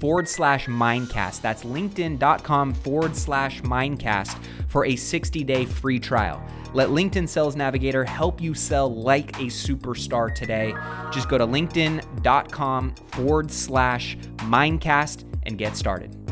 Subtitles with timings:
[0.00, 1.40] forward slash mindcast.
[1.40, 6.42] That's linkedin.com forward slash mindcast for a 60 day free trial.
[6.72, 10.74] Let LinkedIn Sales Navigator help you sell like a superstar today.
[11.12, 16.23] Just go to linkedin.com forward slash mindcast and get started.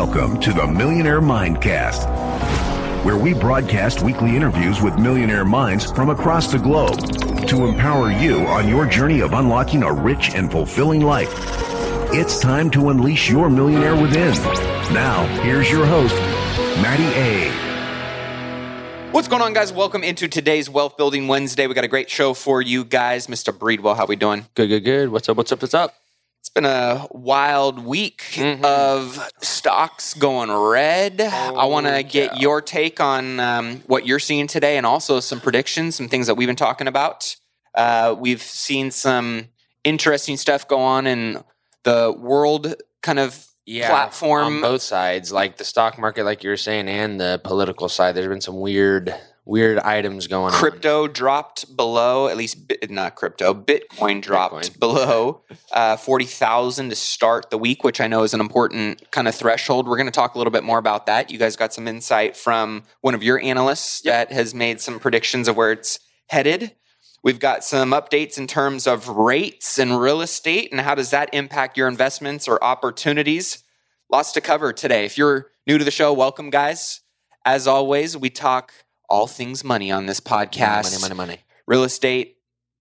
[0.00, 2.06] Welcome to the Millionaire Mindcast
[3.04, 7.00] where we broadcast weekly interviews with millionaire minds from across the globe
[7.48, 11.32] to empower you on your journey of unlocking a rich and fulfilling life.
[12.14, 14.34] It's time to unleash your millionaire within.
[14.94, 16.14] Now, here's your host,
[16.80, 19.10] Matty A.
[19.10, 19.72] What's going on, guys?
[19.72, 21.66] Welcome into today's Wealth Building Wednesday.
[21.66, 23.26] We got a great show for you guys.
[23.26, 23.52] Mr.
[23.52, 24.46] Breedwell, how we doing?
[24.54, 25.08] Good, good, good.
[25.08, 25.36] What's up?
[25.36, 25.60] What's up?
[25.60, 25.97] What's up?
[26.40, 28.64] It's been a wild week mm-hmm.
[28.64, 31.20] of stocks going red.
[31.20, 32.40] Oh, I want to get yeah.
[32.40, 36.36] your take on um, what you're seeing today and also some predictions, some things that
[36.36, 37.36] we've been talking about.
[37.74, 39.48] Uh, we've seen some
[39.84, 41.42] interesting stuff go on in
[41.82, 44.56] the world kind of yeah, platform.
[44.56, 48.14] On both sides, like the stock market, like you were saying, and the political side.
[48.14, 49.14] There's been some weird
[49.48, 51.12] weird items going crypto on.
[51.14, 52.58] dropped below at least
[52.90, 54.78] not crypto bitcoin dropped bitcoin.
[54.78, 55.40] below
[55.72, 59.88] uh, 40000 to start the week which i know is an important kind of threshold
[59.88, 62.36] we're going to talk a little bit more about that you guys got some insight
[62.36, 64.28] from one of your analysts yep.
[64.28, 66.74] that has made some predictions of where it's headed
[67.24, 71.32] we've got some updates in terms of rates and real estate and how does that
[71.32, 73.64] impact your investments or opportunities
[74.10, 77.00] lots to cover today if you're new to the show welcome guys
[77.46, 78.74] as always we talk
[79.08, 81.00] all things money on this podcast.
[81.00, 81.38] Money, money, money.
[81.66, 82.36] Real estate,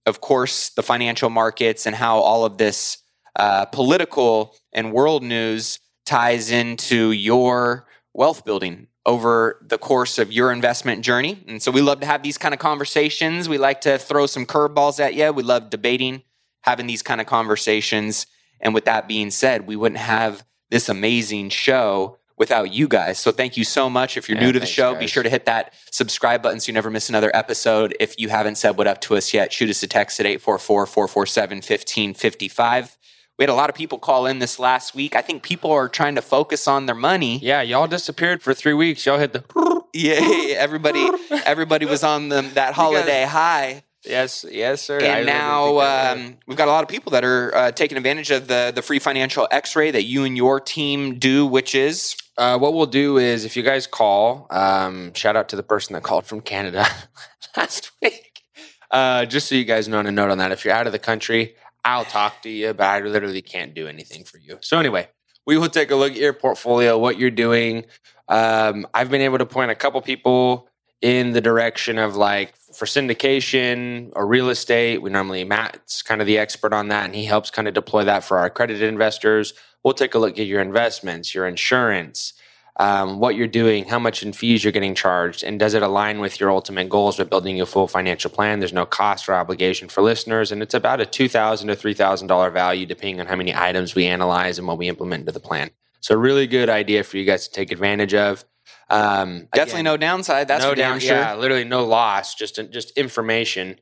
[0.06, 3.00] of course, the financial markets, and how all of this
[3.36, 10.52] uh, political and world news ties into your wealth building over the course of your
[10.52, 11.44] investment journey.
[11.48, 13.48] And so we love to have these kind of conversations.
[13.48, 15.32] We like to throw some curveballs at you.
[15.32, 16.24] We love debating,
[16.62, 18.28] having these kind of conversations.
[18.60, 23.20] And with that being said, we wouldn't have this amazing show without you guys.
[23.20, 24.16] So thank you so much.
[24.16, 25.02] If you're yeah, new to the show, guys.
[25.02, 27.96] be sure to hit that subscribe button so you never miss another episode.
[28.00, 32.96] If you haven't said what up to us yet, shoot us a text at 844-447-1555.
[33.38, 35.16] We had a lot of people call in this last week.
[35.16, 37.38] I think people are trying to focus on their money.
[37.38, 39.06] Yeah, y'all disappeared for three weeks.
[39.06, 39.44] Y'all hit the
[39.94, 40.56] yeah.
[40.58, 41.08] Everybody,
[41.46, 43.84] everybody was on the, that holiday high.
[44.08, 45.00] Yes, yes, sir.
[45.00, 48.48] And now um, we've got a lot of people that are uh, taking advantage of
[48.48, 52.74] the the free financial X-ray that you and your team do, which is uh, what
[52.74, 56.26] we'll do is if you guys call, um, shout out to the person that called
[56.26, 56.86] from Canada
[57.58, 58.44] last week.
[58.90, 60.52] Uh, just so you guys know, on a note on that.
[60.52, 63.88] If you're out of the country, I'll talk to you, but I literally can't do
[63.88, 64.60] anything for you.
[64.62, 65.10] So anyway,
[65.46, 67.86] we will take a look at your portfolio, what you're doing.
[68.30, 70.70] Um, I've been able to point a couple people
[71.02, 75.02] in the direction of like for syndication or real estate.
[75.02, 78.04] We normally Matt's kind of the expert on that, and he helps kind of deploy
[78.06, 79.54] that for our accredited investors.
[79.84, 82.34] We'll take a look at your investments, your insurance,
[82.80, 86.20] um, what you're doing, how much in fees you're getting charged, and does it align
[86.20, 88.60] with your ultimate goals with building a full financial plan?
[88.60, 91.96] There's no cost or obligation for listeners, and it's about a two thousand to three
[91.96, 95.32] thousand dollar value depending on how many items we analyze and what we implement into
[95.32, 95.72] the plan.
[96.02, 98.46] So, really good idea for you guys to take advantage of.
[98.90, 100.48] Um, Definitely again, no downside.
[100.48, 101.16] That's no down, sure.
[101.16, 102.36] Yeah, literally no loss.
[102.36, 103.80] Just just information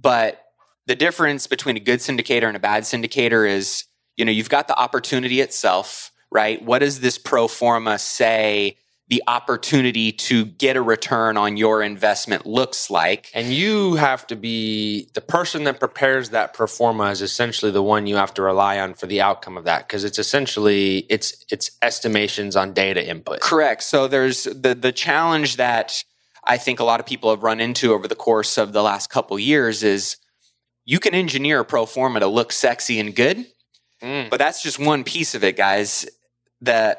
[0.00, 0.42] but
[0.86, 3.84] the difference between a good syndicator and a bad syndicator is,
[4.16, 6.62] you know, you've got the opportunity itself, right?
[6.62, 8.76] What does this pro forma say
[9.08, 13.30] the opportunity to get a return on your investment looks like?
[13.34, 17.82] And you have to be the person that prepares that pro forma is essentially the
[17.82, 21.44] one you have to rely on for the outcome of that because it's essentially it's
[21.50, 23.40] it's estimations on data input.
[23.40, 23.82] Correct.
[23.82, 26.02] So there's the the challenge that
[26.46, 29.10] I think a lot of people have run into over the course of the last
[29.10, 30.16] couple years is
[30.84, 33.46] you can engineer a pro forma to look sexy and good,
[34.02, 34.28] Mm.
[34.30, 36.06] but that's just one piece of it, guys.
[36.60, 36.96] The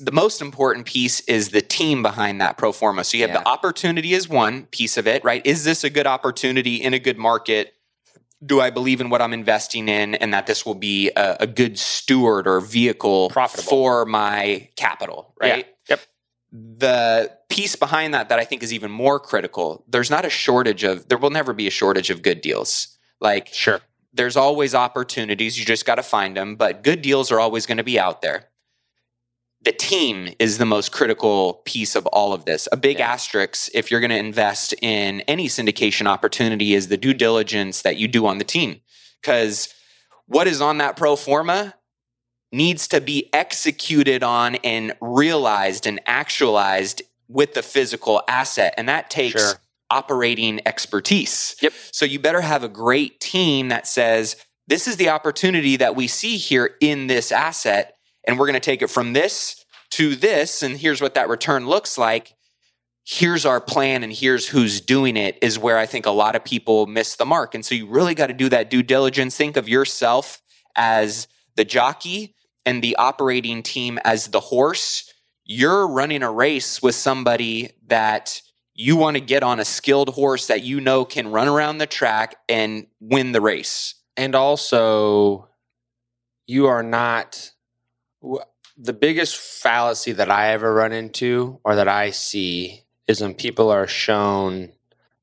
[0.00, 3.04] the most important piece is the team behind that pro forma.
[3.04, 3.40] So you have Yeah.
[3.42, 5.44] the opportunity as one piece of it, right?
[5.46, 7.74] Is this a good opportunity in a good market?
[8.44, 11.46] Do I believe in what I'm investing in and that this will be a, a
[11.46, 13.68] good steward or vehicle Profitable.
[13.70, 15.66] for my capital, right?
[15.88, 15.96] Yeah.
[15.96, 16.00] Yep.
[16.52, 19.84] the piece behind that that I think is even more critical.
[19.88, 22.96] There's not a shortage of there will never be a shortage of good deals.
[23.20, 23.80] Like Sure.
[24.14, 27.78] There's always opportunities, you just got to find them, but good deals are always going
[27.78, 28.48] to be out there.
[29.60, 32.68] The team is the most critical piece of all of this.
[32.70, 33.12] A big Yeah.
[33.12, 37.96] asterisk if you're going to invest in any syndication opportunity is the due diligence that
[37.96, 38.80] you do on the team.
[39.22, 39.68] Cuz
[40.26, 41.74] what is on that pro forma
[42.52, 48.74] needs to be executed on and realized and actualized with the physical asset.
[48.76, 49.60] And that takes Sure.
[49.94, 51.54] Operating expertise.
[51.62, 51.72] Yep.
[51.92, 54.36] So you better have a great team that says,
[54.66, 57.96] this is the opportunity that we see here in this asset,
[58.26, 61.68] and we're going to take it from this to this, and here's what that return
[61.68, 62.34] looks like.
[63.06, 66.42] Here's our plan, and here's who's doing it, is where I think a lot of
[66.42, 67.54] people miss the mark.
[67.54, 69.36] And so you really got to do that due diligence.
[69.36, 70.40] Think of yourself
[70.74, 75.12] as the jockey and the operating team as the horse.
[75.44, 78.40] You're running a race with somebody that
[78.74, 81.86] you want to get on a skilled horse that you know can run around the
[81.86, 83.94] track and win the race.
[84.16, 85.48] And also,
[86.46, 87.52] you are not
[88.76, 93.70] the biggest fallacy that I ever run into or that I see is when people
[93.70, 94.70] are shown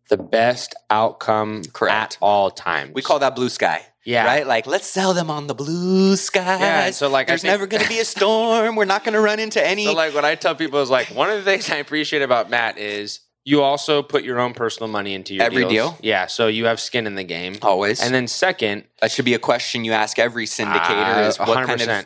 [0.09, 1.93] the best outcome Correct.
[1.93, 2.93] at all times.
[2.93, 4.25] We call that blue sky, yeah.
[4.25, 4.45] right?
[4.45, 6.59] Like, let's sell them on the blue sky.
[6.59, 8.75] Yeah, so like There's think- never going to be a storm.
[8.75, 9.85] We're not going to run into any.
[9.85, 12.49] So like what I tell people is like one of the things I appreciate about
[12.49, 15.71] Matt is you also put your own personal money into your Every deals.
[15.71, 15.97] deal?
[16.01, 17.55] Yeah, so you have skin in the game.
[17.61, 18.01] Always.
[18.01, 21.65] And then second, that should be a question you ask every syndicator: uh, is what
[21.65, 22.05] kind of 100%.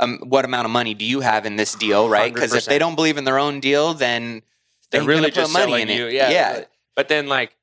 [0.00, 2.32] um, what amount of money do you have in this deal, right?
[2.32, 4.42] Because if they don't believe in their own deal, then
[4.90, 6.06] they're really gonna put just money in you.
[6.08, 6.12] it.
[6.12, 6.54] Yeah, yeah.
[6.54, 7.56] But, but then like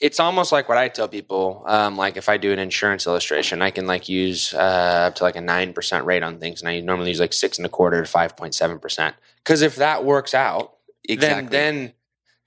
[0.00, 1.64] it's almost like what I tell people.
[1.66, 5.24] Um, like if I do an insurance illustration, I can like use uh, up to
[5.24, 7.68] like a nine percent rate on things, and I normally use like six and a
[7.68, 9.16] quarter to five point seven percent.
[9.42, 10.74] Because if that works out,
[11.08, 11.48] exactly.
[11.48, 11.92] then then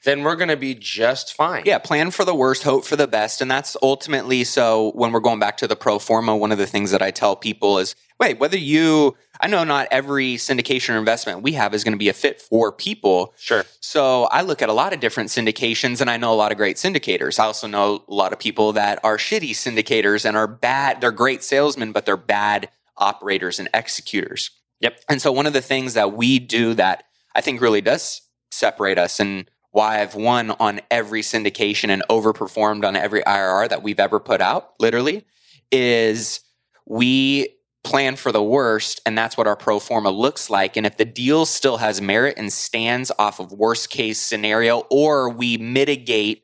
[0.04, 1.64] then we're gonna be just fine.
[1.66, 3.42] Yeah, plan for the worst, hope for the best.
[3.42, 6.68] And that's ultimately so when we're going back to the pro forma, one of the
[6.68, 11.00] things that I tell people is wait, whether you, I know not every syndication or
[11.00, 13.34] investment we have is going to be a fit for people.
[13.36, 13.66] sure.
[13.80, 16.58] So I look at a lot of different syndications and I know a lot of
[16.58, 17.40] great syndicators.
[17.40, 21.02] I also know a lot of people that are shitty syndicators and are bad.
[21.02, 24.52] They're great salesmen, but they're bad operators and executors.
[24.82, 25.00] Yep.
[25.10, 28.98] And so one of the things that we do that I think really does separate
[28.98, 34.00] us and why I've won on every syndication and overperformed on every IRR that we've
[34.00, 35.26] ever put out, literally,
[35.72, 36.42] is
[36.86, 37.48] we
[37.84, 41.06] plan for the worst and that's what our pro forma looks like and if the
[41.06, 46.44] deal still has merit and stands off of worst case scenario or we mitigate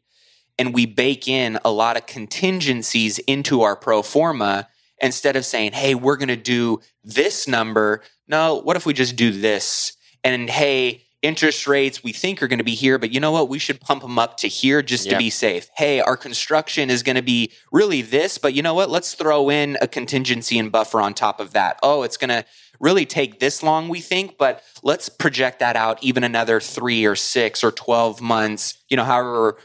[0.57, 4.67] and we bake in a lot of contingencies into our pro forma
[4.99, 9.15] instead of saying hey we're going to do this number no what if we just
[9.15, 9.93] do this?
[10.23, 13.49] And hey interest rates we think are going to be here, but you know what?
[13.49, 15.13] We should pump them up to here just Yeah.
[15.13, 15.69] to be safe.
[15.75, 18.89] Hey, our construction is going to be really this, but you know what?
[18.89, 21.79] Let's throw in a contingency and buffer on top of that.
[21.81, 22.45] Oh, it's going to
[22.79, 27.15] really take this long, we think, but let's project that out even another three or
[27.15, 29.57] six or 12 months, you know, however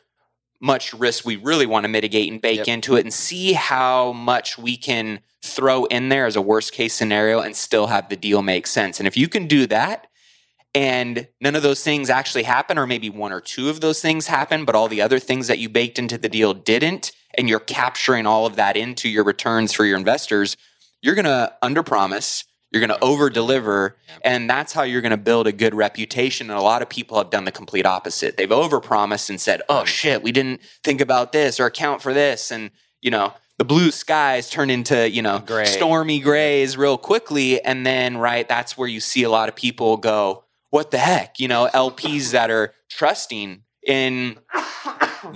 [0.60, 2.68] much risk we really want to mitigate and bake Yep.
[2.68, 6.94] into it and see how much we can throw in there as a worst case
[6.94, 9.00] scenario and still have the deal make sense.
[9.00, 10.06] And if you can do that,
[10.74, 14.26] and none of those things actually happen, or maybe one or two of those things
[14.26, 17.60] happen, but all the other things that you baked into the deal didn't, and you're
[17.60, 20.56] capturing all of that into your returns for your investors,
[21.02, 25.18] you're going to underpromise, you're going to over deliver, and that's how you're going to
[25.18, 26.48] build a good reputation.
[26.48, 28.38] And a lot of people have done the complete opposite.
[28.38, 32.50] They've overpromised and said, "Oh shit, we didn't think about this or account for this,"
[32.50, 32.70] and
[33.02, 33.34] you know.
[33.58, 35.66] The blue skies turn into, you know, Gray.
[35.66, 37.62] stormy grays real quickly.
[37.62, 40.41] And then, right, that's where you see a lot of people go,
[40.72, 41.38] what the heck?
[41.38, 44.38] You know, LPs that are trusting in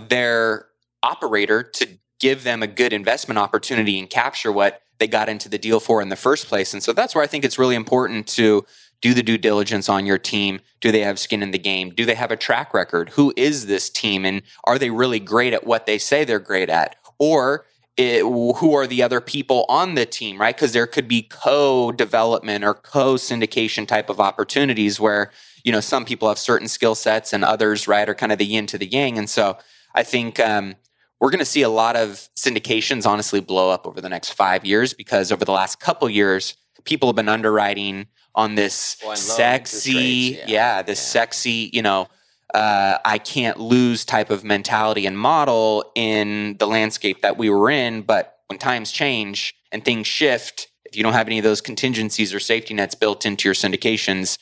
[0.08, 0.66] their
[1.02, 1.86] operator to
[2.18, 6.00] give them a good investment opportunity and capture what they got into the deal for
[6.00, 6.72] in the first place.
[6.72, 8.64] And so that's where I think it's really important to
[9.02, 10.60] do the due diligence on your team.
[10.80, 11.90] Do they have skin in the game?
[11.90, 13.10] Do they have a track record?
[13.10, 14.24] Who is this team?
[14.24, 16.96] And are they really great at what they say they're great at?
[17.18, 17.66] Or
[17.96, 20.54] it, who are the other people on the team, right?
[20.54, 25.30] Because there could be co development or co syndication type of opportunities where,
[25.64, 28.44] you know, some people have certain skill sets and others, right, are kind of the
[28.44, 29.16] yin to the yang.
[29.18, 29.56] And so
[29.94, 30.74] I think um,
[31.20, 34.64] we're going to see a lot of syndications honestly blow up over the next five
[34.66, 39.20] years because over the last couple years, people have been underwriting on this Well, and
[39.20, 40.76] low interest sexy, rates, yeah.
[40.76, 40.82] yeah.
[40.82, 41.20] this Yeah.
[41.20, 42.08] sexy, you know,
[42.54, 47.70] uh, I can't lose type of mentality and model in the landscape that we were
[47.70, 48.02] in.
[48.02, 52.32] But when times change and things shift, if you don't have any of those contingencies
[52.32, 54.38] or safety nets built into your syndications,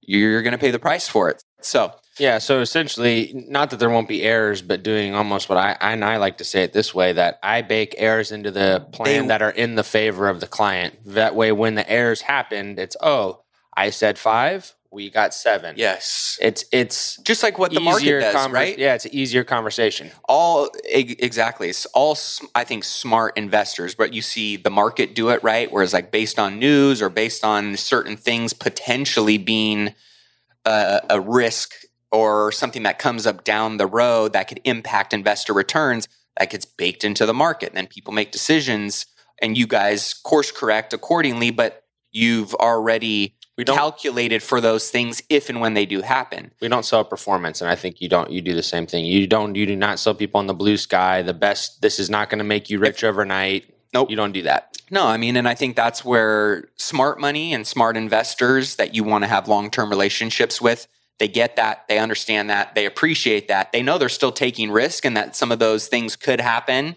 [0.00, 1.42] you're going to pay the price for it.
[1.60, 5.76] So, Yeah, so essentially, not that there won't be errors, but doing almost what I
[5.80, 9.22] and I like to say it this way: that I bake errors into the plan
[9.22, 10.94] They- that are in the favor of the client.
[11.04, 13.42] That way, when the errors happened, it's oh,
[13.76, 15.74] I said five, we got seven.
[15.76, 18.78] yes, it's it's just like what the market does, conver- right?
[18.78, 20.10] Yeah, it's an easier conversation.
[20.28, 22.16] all exactly it's all
[22.54, 26.38] I think smart investors but you see the market do it right whereas like based
[26.38, 29.94] on news or based on certain things potentially being
[30.64, 31.74] a, a risk
[32.10, 36.64] or something that comes up down the road that could impact investor returns that gets
[36.64, 39.04] baked into the market and then people make decisions
[39.42, 45.22] and you guys course correct accordingly but you've already We don't calculated for those things
[45.28, 48.30] if and when they do happen we don't sell performance, and I think you don't.
[48.30, 49.04] You do the same thing.
[49.04, 49.54] You don't.
[49.54, 51.22] You do not sell people on the blue sky.
[51.22, 51.82] The best.
[51.82, 53.72] This is not going to make you rich overnight.
[53.92, 54.10] Nope.
[54.10, 54.76] You don't do that.
[54.90, 59.04] No, I mean, and I think that's where smart money and smart investors that you
[59.04, 60.86] want to have long term relationships with,
[61.18, 63.72] they get that, they understand that, they appreciate that.
[63.72, 66.96] They know they're still taking risk and that some of those things could happen.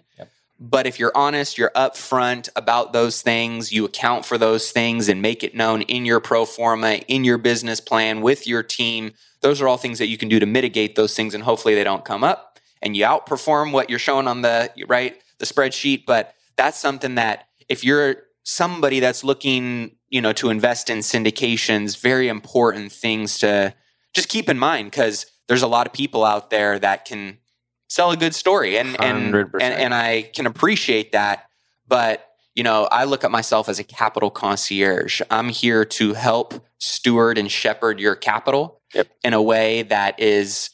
[0.63, 5.21] But if you're honest, you're upfront about those things, you account for those things and
[5.21, 9.13] make it known in your pro forma, in your business plan with your team.
[9.41, 11.83] Those are all things that you can do to mitigate those things and hopefully they
[11.83, 12.51] don't come up
[12.81, 17.47] and you outperform what you're showing on the right the spreadsheet but that's something that
[17.69, 23.73] if you're somebody that's looking you know to invest in syndications very important things to
[24.13, 27.37] just keep in mind because there's a lot of people out there that can
[27.91, 31.47] sell a good story and and, and and I can appreciate that
[31.89, 36.53] but you know I look at myself as a capital concierge I'm here to help
[36.77, 39.07] steward and shepherd your capital Yep.
[39.23, 40.69] in a way that is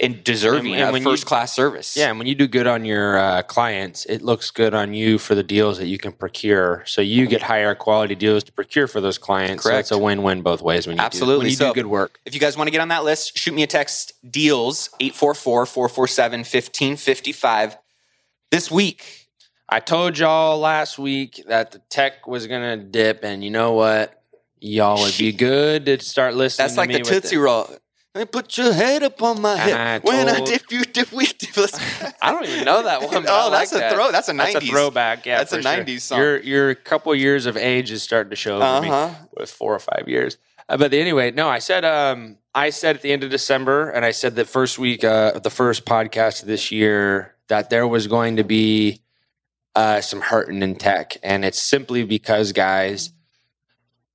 [0.00, 2.48] in deserving And- and when of you- first class service Yeah, and when you do
[2.48, 5.98] good on your uh, clients, it looks good on you for the deals that you
[5.98, 6.82] can procure.
[6.86, 9.62] So you get higher quality deals to procure for those clients.
[9.62, 9.80] So Correct.
[9.84, 11.34] it's a win-win both ways when you Absolutely.
[11.34, 12.18] do, when you So- do good work.
[12.24, 15.66] If you guys want to get on that list, shoot me a text deals 844
[15.66, 17.76] 447 1555.
[18.50, 19.26] This week,
[19.68, 24.22] I told y'all last week that the tech was gonna dip, and you know what?
[24.60, 26.64] Y'all would be good to start listening.
[26.66, 27.36] that's like the Tootsie.
[27.36, 27.68] Roll.
[28.12, 30.02] Hey, Put your head up on my head.
[30.02, 31.56] I when I dip, you dip, we dip.
[32.22, 33.24] I don't even know that one.
[33.28, 33.92] oh, that's like a that.
[33.92, 34.10] throw.
[34.10, 34.52] That's a 90s.
[34.52, 35.26] That's a throwback.
[35.26, 35.84] Yeah, That's a for sure.
[35.84, 36.18] 90s song.
[36.18, 39.72] Your your couple years of age is starting to show for Uh me with four
[39.72, 40.38] or five years.
[40.68, 44.04] Uh, but anyway, no, I said um, I said at the end of December, and
[44.04, 48.08] I said the first week, uh, the first podcast of this year, that there was
[48.08, 49.02] going to be
[49.76, 53.12] uh, some hurting in tech, and it's simply because, guys,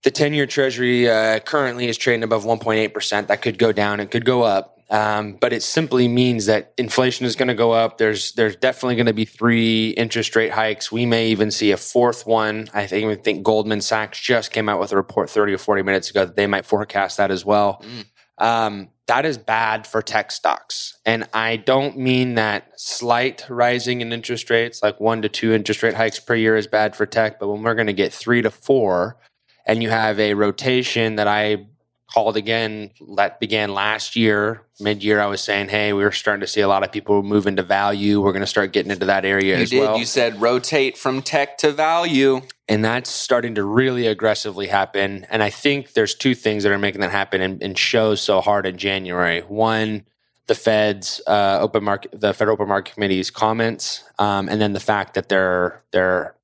[0.06, 3.28] the 10 year treasury uh, currently is trading above 1.8%.
[3.28, 4.72] That could go down, it could go up.
[4.92, 7.98] Um, but it simply means that inflation is going to go up.
[7.98, 10.92] There's there's definitely going to be three interest rate hikes.
[10.92, 12.70] We may even see a fourth one.
[12.72, 15.82] I think, even think Goldman Sachs just came out with a report 30 or 40
[15.82, 17.84] minutes ago that they might forecast that as well.
[17.84, 18.46] Mm.
[18.46, 21.00] Um, that is bad for tech stocks.
[21.04, 25.82] And I don't mean that slight rising in interest rates, like one to two interest
[25.82, 27.40] rate hikes per year, is bad for tech.
[27.40, 29.18] But when we're going to get three to four,
[29.66, 31.68] and you have a rotation that I
[32.12, 36.48] called again that began last year mid-year i was saying hey we were starting to
[36.48, 38.22] see a lot of people move into value.
[38.22, 39.80] We're going to start getting into that area you as did.
[39.80, 39.98] well.
[39.98, 42.42] You said rotate from tech to value.
[42.68, 45.26] And that's starting to really aggressively happen.
[45.30, 48.40] And i think there's two things that are making that happen and, and shows so
[48.42, 49.42] hard in january.
[49.42, 50.06] One
[50.48, 54.80] the fed's uh, open market the federal open market committee's comments um, and then the
[54.80, 56.35] fact that they're they're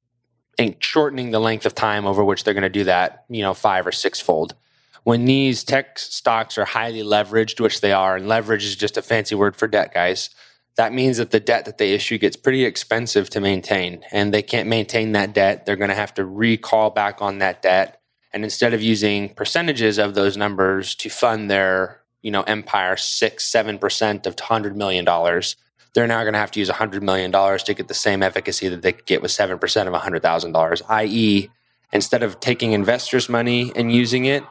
[0.70, 3.54] they're shortening the length of time over which they're going to do that you know
[3.54, 4.56] five or six fold
[5.04, 9.02] when these tech stocks are highly leveraged, which they are, and leverage is just a
[9.02, 10.30] fancy word for debt, guys,
[10.76, 14.04] that means that the debt that they issue gets pretty expensive to maintain.
[14.12, 15.66] And they can't maintain that debt.
[15.66, 18.00] They're going to have to recall back on that debt.
[18.32, 23.46] And instead of using percentages of those numbers to fund their, you know, empire, six,
[23.46, 25.58] seven percent of hundred million dollars,
[25.94, 28.68] they're now going to have to use hundred million dollars to get the same efficacy
[28.70, 30.82] that they could get with seven percent of hundred thousand dollars.
[30.88, 31.50] I.e.,
[31.92, 34.44] instead of taking investors' money and using it,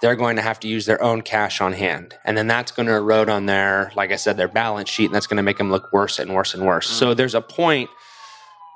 [0.00, 2.14] they're going to have to use their own cash on hand.
[2.24, 5.14] And then that's going to erode on their, like I said, their balance sheet, and
[5.14, 6.90] that's going to make them look worse and worse and worse.
[6.90, 6.94] Mm.
[6.94, 7.88] So there's a point,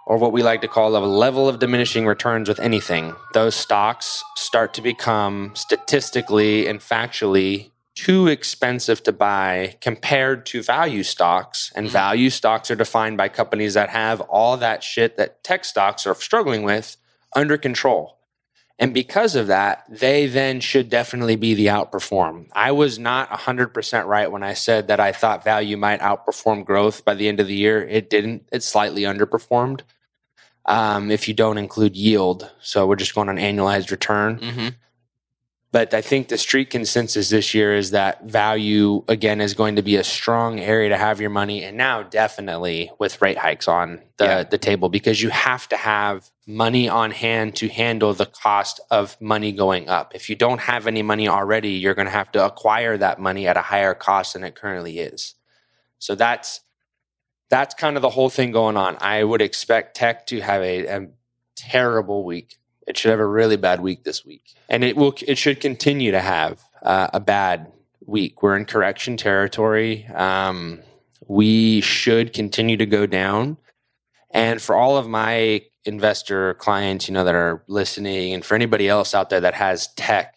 [0.06, 3.14] or what we like to call a level of diminishing returns with anything.
[3.32, 7.70] Those stocks start to become statistically and factually
[8.04, 11.71] too expensive to buy compared to value stocks.
[11.75, 11.90] And mm.
[11.90, 16.14] value stocks are defined by companies that have all that shit that tech stocks are
[16.14, 16.97] struggling with
[17.37, 18.16] under control.
[18.78, 22.47] And because of that, they then should definitely be the outperform.
[22.54, 27.05] I was not 100% right when I said that I thought value might outperform growth
[27.05, 27.87] by the end of the year.
[27.87, 29.83] It didn't, it slightly underperformed
[30.64, 32.51] um, if you don't include yield.
[32.62, 34.38] So we're just going on annualized return.
[34.38, 34.68] Mm-hmm.
[35.72, 39.83] But I think the street consensus this year is that value, again, is going to
[39.83, 41.62] be a strong area to have your money.
[41.62, 44.42] And now, definitely with rate hikes on the, yeah.
[44.42, 49.16] the table, because you have to have money on hand to handle the cost of
[49.20, 50.12] money going up.
[50.12, 53.46] If you don't have any money already, you're going to have to acquire that money
[53.46, 55.37] at a higher cost than it currently is.
[56.00, 56.62] So that's
[57.48, 58.96] that's kind of the whole thing going on.
[59.00, 61.09] I would expect tech to have a, a
[61.56, 62.56] terrible week
[62.90, 65.14] it should have a really bad week this week, and it will.
[65.26, 67.70] It should continue to have uh, a bad
[68.05, 68.42] week.
[68.42, 70.07] We're in correction territory.
[70.09, 70.81] Um,
[71.29, 73.59] we should continue to go down.
[74.33, 78.88] And for all of my investor clients, you know, that are listening, and for anybody
[78.88, 80.35] else out there that has tech,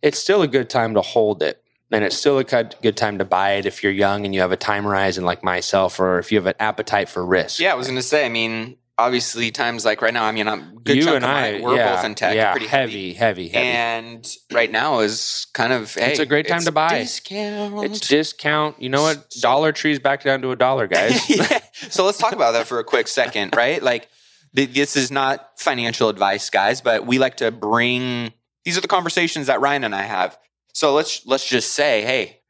[0.00, 1.62] it's still a good time to hold it.
[1.92, 4.52] And it's still a good time to buy it if you're young and you have
[4.52, 7.60] a time horizon like myself, or if you have an appetite for risk.
[7.60, 10.24] Yeah, I was going to say, I mean, obviously times like right now.
[10.24, 13.12] I mean, I'm good you and I, we're yeah, both in tech, yeah, pretty heavy,
[13.12, 16.98] heavy, heavy, And right now is kind of hey, it's a great time to buy.
[16.98, 17.84] Discount.
[17.84, 18.80] It's discount.
[18.80, 19.30] You know what?
[19.40, 21.28] Dollar Tree's back down to a dollar, guys.
[21.30, 21.60] yeah.
[21.72, 23.82] So let's talk about that for a quick second, right?
[23.82, 24.08] Like
[24.54, 28.32] th- this is not financial advice, guys, but we like to bring
[28.64, 30.38] these are the conversations that Ryan and I have.
[30.74, 32.42] So let's let's just say, hey,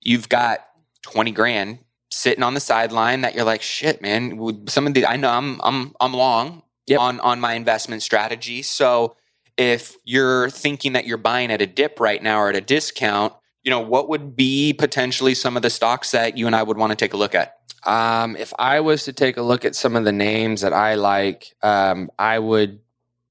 [0.00, 0.60] you've got
[1.02, 1.78] 20 grand
[2.12, 4.66] sitting on the sideline that you're like, shit, man.
[4.68, 7.00] Some of the I know I'm I'm I'm long yep.
[7.00, 8.62] on on my investment strategy.
[8.62, 9.16] So
[9.56, 13.32] if you're thinking that you're buying at a dip right now or at a discount,
[13.64, 16.76] you know what would be potentially some of the stocks that you and I would
[16.76, 17.56] want to take a look at.
[17.84, 20.94] Um, if I was to take a look at some of the names that I
[20.94, 22.80] like, um, I would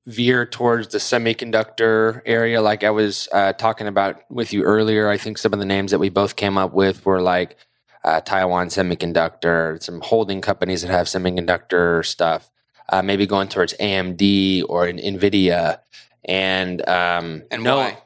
[0.08, 5.08] veer towards the semiconductor area, like I was uh, talking about with you earlier.
[5.08, 7.56] I think some of the names that we both came up with were like
[8.04, 12.50] uh, Taiwan Semiconductor, some holding companies that have semiconductor stuff,
[12.90, 15.80] uh, maybe going towards AMD or an NVIDIA.
[16.26, 17.98] And, um, and no, why?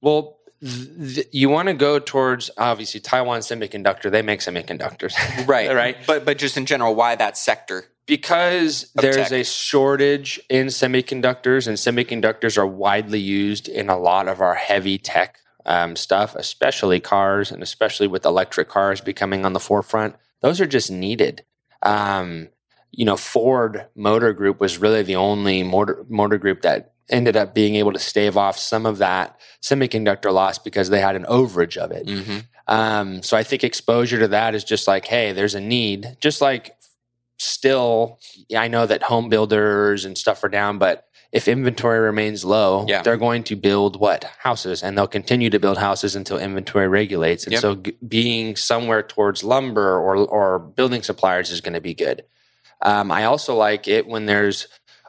[0.00, 4.10] Well, th- you want to go towards obviously Taiwan Semiconductor.
[4.10, 5.14] They make semiconductors,
[5.46, 5.74] right?
[5.74, 5.96] right.
[6.06, 7.84] But but just in general, why that sector?
[8.06, 9.32] Because there's tech.
[9.32, 14.98] a shortage in semiconductors, and semiconductors are widely used in a lot of our heavy
[14.98, 20.16] tech um, stuff, especially cars and especially with electric cars becoming on the forefront.
[20.40, 21.44] Those are just needed.
[21.82, 22.48] Um,
[22.90, 27.54] you know, Ford Motor Group was really the only motor, motor group that ended up
[27.54, 31.76] being able to stave off some of that semiconductor loss because they had an overage
[31.76, 32.06] of it.
[32.06, 32.38] Mm-hmm.
[32.68, 36.16] Um, so I think exposure to that is just like, hey, there's a need.
[36.20, 36.76] Just like
[37.38, 38.18] still,
[38.56, 43.02] I know that home builders and stuff are down, but if inventory remains low, Yeah.
[43.02, 47.44] they're going to build what houses, and they'll continue to build houses until inventory regulates.
[47.44, 47.60] And Yep.
[47.60, 52.24] so, g- being somewhere towards lumber or or building suppliers is going to be good.
[52.82, 54.66] Um, I also like it when there's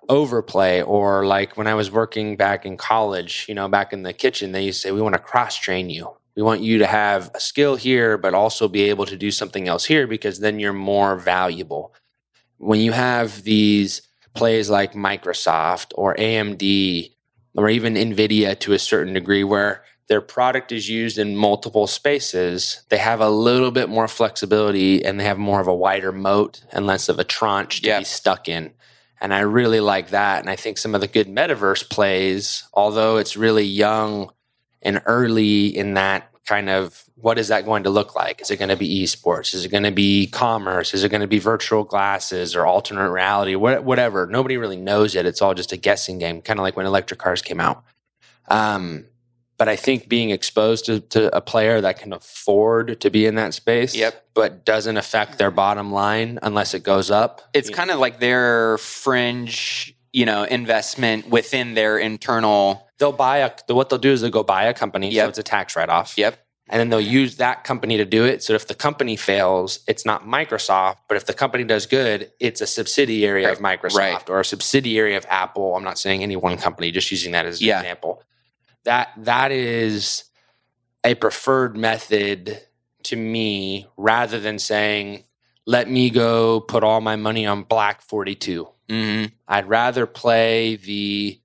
[0.09, 4.13] overplay or like when I was working back in college, you know, back in the
[4.13, 6.09] kitchen, they used to say, we want to cross train you.
[6.35, 9.67] We want you to have a skill here, but also be able to do something
[9.67, 11.93] else here because then you're more valuable.
[12.57, 14.01] When you have these
[14.33, 17.11] plays like Microsoft or AMD
[17.55, 22.83] or even NVIDIA to a certain degree where their product is used in multiple spaces,
[22.89, 26.63] they have a little bit more flexibility and they have more of a wider moat
[26.71, 27.99] and less of a tranche to Yeah.
[27.99, 28.71] be stuck in.
[29.21, 30.39] And I really like that.
[30.39, 34.31] And I think some of the good metaverse plays, although it's really young
[34.81, 38.41] and early in that kind of what is that going to look like?
[38.41, 39.53] Is it going to be esports?
[39.53, 40.93] Is it going to be commerce?
[40.93, 43.55] Is it going to be virtual glasses or alternate reality?
[43.55, 44.25] What, whatever.
[44.27, 45.25] Nobody really knows it.
[45.25, 47.85] It's all just a guessing game, kind of like when electric cars came out.
[48.49, 49.05] Um,
[49.57, 53.35] but I think being exposed to, to a player that can afford to be in
[53.35, 54.25] that space, Yep.
[54.33, 57.43] but doesn't affect their bottom line unless it goes up.
[57.53, 62.89] It's kind of like their fringe, you know, investment within their internal.
[63.01, 65.43] They'll buy a what they'll do is they'll go buy a company, so it's a
[65.43, 66.17] tax write off.
[66.17, 66.39] Yep.
[66.69, 68.41] and then they'll use that company to do it.
[68.41, 72.61] So if the company fails, it's not Microsoft, but if the company does good, it's
[72.61, 74.29] a subsidiary of Microsoft Right.
[74.29, 75.75] or a subsidiary of Apple.
[75.75, 77.79] I'm not saying any one company, just using that as an Yeah.
[77.81, 78.23] example.
[78.85, 80.23] That that is
[81.03, 82.61] a preferred method
[83.03, 85.25] to me rather than saying,
[85.65, 88.69] let me go put all my money on Black 42.
[88.89, 91.39] hmm I'd rather play the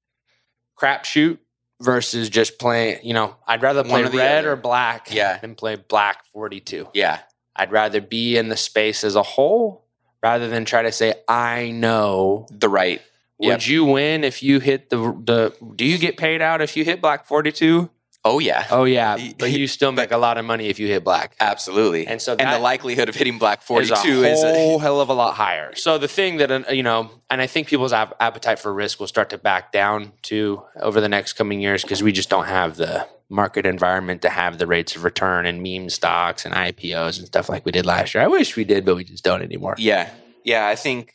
[0.80, 1.38] crapshoot
[1.80, 4.52] versus just playing, you know, I'd rather play One or the red other.
[4.52, 5.38] or black Yeah.
[5.38, 6.88] than play black 42.
[6.94, 7.18] Yeah.
[7.54, 9.84] I'd rather be in the space as a whole
[10.22, 12.46] rather than try to say, I know.
[12.50, 13.00] The right.
[13.38, 13.66] Would Yep.
[13.68, 17.02] you win if you hit the, the, do you get paid out if you hit
[17.02, 17.90] black 42?
[18.28, 18.66] Oh yeah.
[18.70, 19.16] Oh, yeah.
[19.38, 21.36] But you still make a lot of money if you hit black.
[21.38, 22.08] Absolutely.
[22.08, 25.00] And so and the likelihood of hitting black is 42 a is, a whole hell
[25.00, 25.74] of a lot higher.
[25.76, 28.98] So the thing that uh, you know, and I think people's ap- appetite for risk
[28.98, 32.46] will start to back down too over the next coming years because we just don't
[32.46, 37.18] have the market environment to have the rates of return and meme stocks and IPOs
[37.18, 38.24] and stuff like we did last year.
[38.24, 39.76] I wish we did, but we just don't anymore.
[39.78, 40.10] Yeah.
[40.44, 40.66] Yeah.
[40.66, 41.14] I think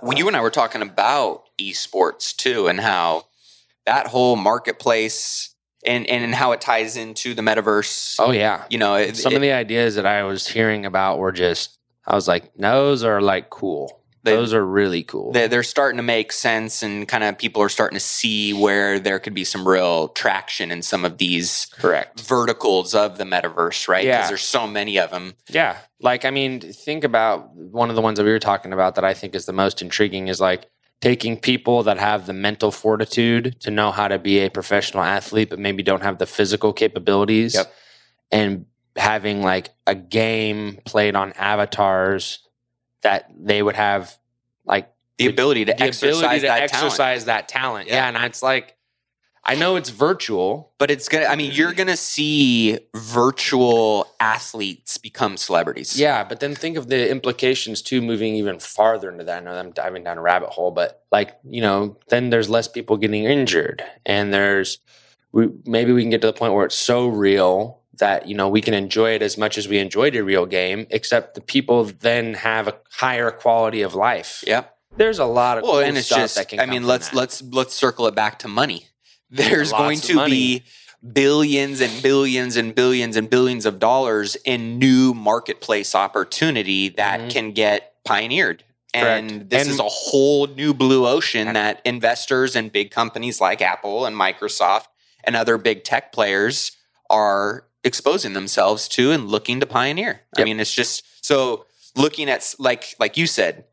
[0.00, 3.24] when you and I were talking about esports too and how
[3.86, 5.51] that whole marketplace
[5.84, 8.16] and, and how it ties into the metaverse.
[8.18, 11.18] Oh yeah, You know, it, some it- of the ideas that I was hearing about
[11.18, 14.00] were just I was like, those are like cool.
[14.24, 15.32] They- those are really cool.
[15.32, 19.00] they- they're starting to make sense and kind of people are starting to see where
[19.00, 22.20] there could be some real traction in some of these Correct.
[22.20, 24.02] verticals of the metaverse, right?
[24.04, 24.28] Because Yeah.
[24.28, 25.34] there's so many of them.
[25.48, 25.76] Yeah.
[26.00, 29.04] Like, I mean, think about one of the ones that we were talking about that
[29.04, 30.66] I think is the most intriguing is like
[31.02, 35.50] taking people that have the mental fortitude to know how to be a professional athlete,
[35.50, 37.54] but maybe don't have the physical capabilities.
[37.54, 37.74] Yep.
[38.30, 42.38] And having like a game played on avatars
[43.02, 44.16] that they would have
[44.64, 47.26] like The ability to the exercise ability to that exercise talent.
[47.26, 47.88] that talent.
[47.88, 47.94] Yeah.
[47.94, 48.08] Yeah.
[48.08, 48.76] And it's like,
[49.44, 50.72] I know it's virtual.
[50.78, 51.26] But it's gonna.
[51.26, 51.78] I mean, you're mm-hmm.
[51.78, 55.98] gonna see virtual athletes become celebrities.
[55.98, 59.42] Yeah, but then think of the implications too, moving even farther into that.
[59.42, 62.68] I know I'm diving down a rabbit hole, but like, you know, then there's less
[62.68, 63.82] people getting injured.
[64.06, 64.78] And there's
[65.32, 68.48] we maybe we can get to the point where it's so real that, you know,
[68.48, 71.84] we can enjoy it as much as we enjoyed a real game, except the people
[71.84, 74.42] then have a higher quality of life.
[74.46, 74.76] Yep.
[74.96, 76.34] There's a lot of Well, cool and it's stuff just.
[76.36, 77.16] that can I mean, let's that.
[77.16, 78.86] let's let's circle it back to money.
[79.32, 80.62] There's Lots going to be
[81.12, 87.30] billions and billions and billions and billions of dollars in new marketplace opportunity that Mhm.
[87.30, 88.62] can get pioneered.
[88.94, 89.50] And Correct.
[89.50, 94.04] this And- is a whole new blue ocean that investors and big companies like Apple
[94.04, 94.86] and Microsoft
[95.24, 96.72] and other big tech players
[97.10, 100.20] are exposing themselves to and looking to pioneer.
[100.36, 101.64] I mean, it's just so
[101.96, 103.64] looking at like like you said,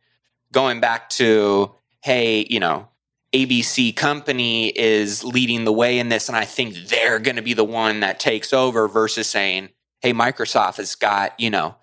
[0.51, 2.87] going back to hey, you know,
[3.33, 7.53] ABC company is leading the way in this, and I think they're going to be
[7.53, 9.69] the one that takes over versus saying,
[10.01, 11.75] hey, Microsoft has got, you know,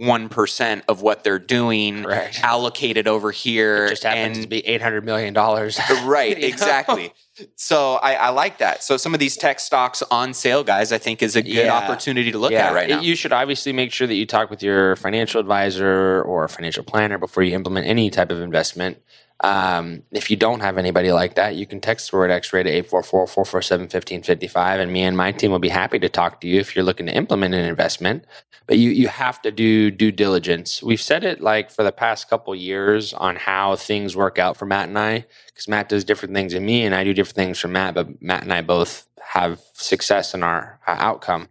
[0.00, 2.40] 1% of what they're doing Correct.
[2.42, 3.86] allocated over here.
[3.86, 5.78] It just happens and to be eight hundred million dollars.
[6.04, 6.46] right know?
[6.46, 7.12] exactly
[7.56, 10.98] so I, I like that so some of these tech stocks on sale guys i
[10.98, 11.72] think is a good Yeah.
[11.72, 14.62] opportunity to look at right now You should obviously make sure that you talk with
[14.62, 18.98] your financial advisor or financial planner before you implement any type of investment.
[19.40, 22.82] Um, if you don't have anybody like that, you can text the word X-ray to
[22.82, 26.84] 844-447-1555 and me and my team will be happy to talk to you if you're
[26.84, 28.24] looking to implement an investment.
[28.66, 30.82] But you you have to do due diligence.
[30.82, 34.66] We've said it like for the past couple years on how things work out for
[34.66, 37.58] Matt and I, because Matt does different things than me and I do different things
[37.58, 41.48] for Matt, but Matt and I both have success in our uh, outcome.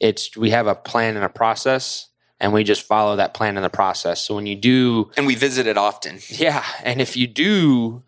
[0.00, 2.08] It's we have a plan and a process
[2.40, 4.20] and we just follow that plan in the process.
[4.22, 6.20] So when you do And we visit it often.
[6.28, 8.02] yeah, and if you do,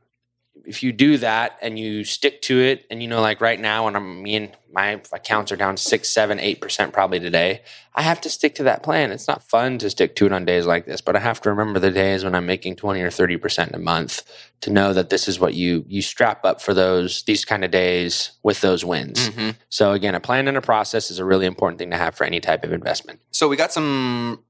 [0.70, 3.86] if you do that and you stick to it, and you know, like right now,
[3.86, 7.62] when I'm me and my accounts are down six, seven, eight percent probably today,
[7.96, 9.10] I have to stick to that plan.
[9.10, 11.50] It's not fun to stick to it on days like this, but I have to
[11.50, 14.22] remember the days when I'm making twenty or thirty percent a month
[14.60, 17.72] to know that this is what you you strap up for those these kind of
[17.72, 19.28] days with those wins.
[19.30, 19.56] Mhm.
[19.70, 22.22] So again, a plan and a process is a really important thing to have for
[22.22, 23.18] any type of investment.
[23.32, 24.44] So we got some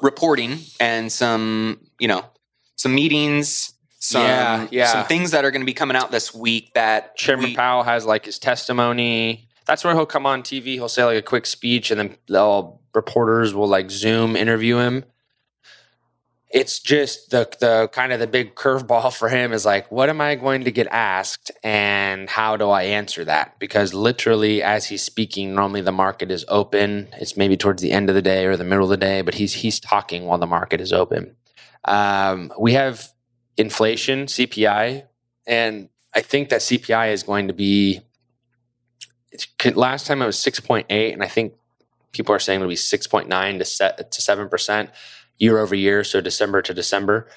[0.00, 2.24] reporting and some, you know,
[2.76, 3.72] some meetings,
[4.06, 4.86] some Yeah, yeah.
[4.92, 7.82] some things that are going to be coming out this week that Chairman we- Powell
[7.82, 9.48] has like his testimony.
[9.66, 10.74] That's where he'll come on TV.
[10.74, 15.04] He'll say like a quick speech, and then all reporters will like Zoom interview him.
[16.48, 20.20] It's just the the kind of the big curveball for him is like, what am
[20.20, 23.58] I going to get asked, and how do I answer that?
[23.58, 27.08] Because literally, as he's speaking, normally the market is open.
[27.14, 29.34] It's maybe towards the end of the day or the middle of the day, but
[29.34, 31.34] he's he's talking while the market is open.
[31.84, 33.08] Um, we have
[33.56, 35.04] inflation, CPI,
[35.46, 38.00] and I think that CPI is going to be.
[39.74, 41.54] Last time it was six point eight, and I think
[42.12, 44.90] people are saying it'll be six point nine to set to seven percent
[45.38, 47.28] year over year, so December to December.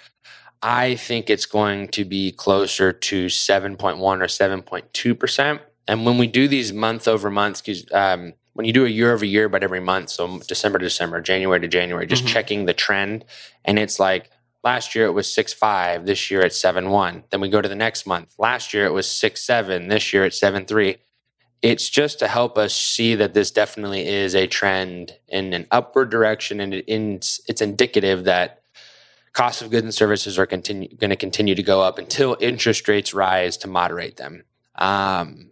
[0.62, 5.16] I think it's going to be closer to seven point one or seven point two
[5.16, 5.62] percent.
[5.88, 9.12] And when we do these month over month, because um, when you do a year
[9.12, 12.28] over year, but every month, so December to December, January to January, just Mhm.
[12.28, 13.26] checking the trend,
[13.66, 14.30] and it's like
[14.64, 17.24] last year it was six five, this year it's seven one.
[17.30, 18.36] Then we go to the next month.
[18.38, 20.98] Last year it was six seven, this year it's seven three.
[21.62, 26.10] It's just to help us see that this definitely is a trend in an upward
[26.10, 28.62] direction, and it, in, it's indicative that
[29.34, 32.88] cost of goods and services are continue, going to continue to go up until interest
[32.88, 34.44] rates rise to moderate them.
[34.76, 35.52] Um,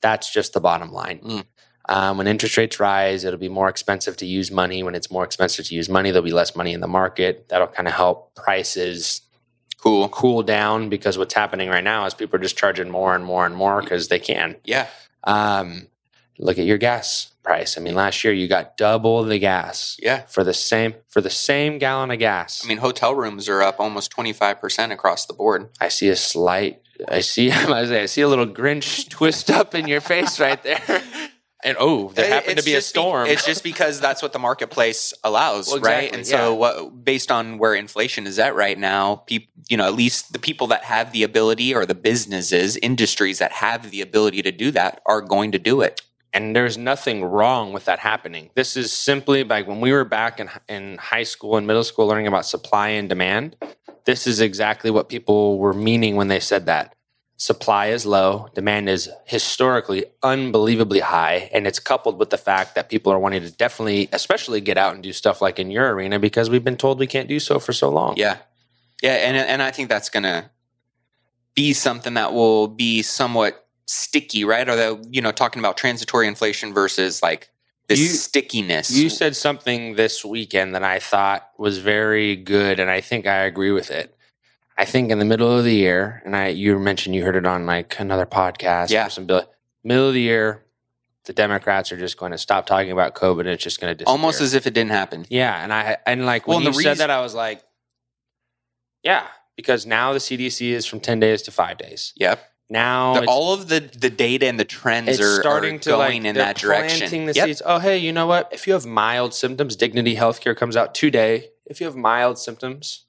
[0.00, 1.20] that's just the bottom line.
[1.20, 1.44] Mm.
[1.88, 4.82] Um, when interest rates rise, it'll be more expensive to use money.
[4.82, 7.48] When it's more expensive to use money, there'll be less money in the market.
[7.48, 9.22] That'll kind of help prices
[9.80, 10.08] cool.
[10.10, 13.46] cool down because what's happening right now is people are just charging more and more
[13.46, 14.56] and more because they can.
[14.64, 14.86] Yeah.
[15.24, 15.86] Um,
[16.38, 17.78] look at your gas price.
[17.78, 20.22] I mean, last year you got double the gas Yeah.
[20.26, 22.62] for the same for the same gallon of gas.
[22.64, 25.70] I mean, hotel rooms are up almost 25% across the board.
[25.80, 26.82] I see a slight.
[27.08, 27.50] I see.
[27.52, 31.02] I say, I see a little Grinch twist up in your face right there.
[31.64, 33.26] And oh, there happened to be a just be- storm.
[33.26, 36.04] it's just because that's what the marketplace allows, Well, right?
[36.04, 39.84] exactly, And so, what based on where inflation is at right now, people, you know,
[39.86, 44.00] at least the people that have the ability, or the businesses, industries that have the
[44.00, 46.00] ability to do that, are going to do it.
[46.34, 48.50] and there's nothing wrong with that happening.
[48.54, 52.06] This is simply like when we were back in in high school and middle school
[52.06, 53.56] learning about supply and demand.
[54.04, 56.94] This is exactly what people were meaning when they said that.
[57.40, 62.88] Supply is low, demand is historically unbelievably high, and it's coupled with the fact that
[62.88, 66.18] people are wanting to definitely, especially get out and do stuff like in your arena
[66.18, 68.14] because we've been told we can't do so for so long.
[68.16, 68.38] Yeah,
[69.02, 70.50] yeah, and and I think that's gonna
[71.54, 74.68] be something that will be somewhat sticky, right?
[74.68, 77.50] Or the you know talking about transitory inflation versus like
[77.86, 78.90] this You- stickiness.
[78.90, 83.44] You said something this weekend that I thought was very good, and I think I
[83.44, 84.12] agree with it.
[84.80, 87.44] I think in the middle of the year, and I you mentioned you heard it
[87.44, 89.06] on like another podcast, Yeah.
[89.06, 89.50] or some bill-
[89.82, 90.62] middle of the year,
[91.24, 93.94] the Democrats are just going to stop talking about COVID, and it's just going to
[93.96, 94.10] disappear.
[94.12, 95.26] almost as if it didn't happen.
[95.28, 97.60] yeah, and I and like Well, when and you said reason- that, I was like,
[99.02, 102.12] yeah, because now the CDC is from ten days to five days.
[102.16, 102.40] Yep.
[102.70, 106.22] Now The- all of the the data and the trends are starting are to going
[106.22, 106.98] like, in that direction.
[106.98, 107.46] planting the Yep.
[107.46, 107.62] seeds.
[107.64, 108.48] Oh, hey, you know what?
[108.52, 111.50] If you have mild symptoms, Dignity Healthcare comes out today.
[111.66, 113.04] If you have mild symptoms,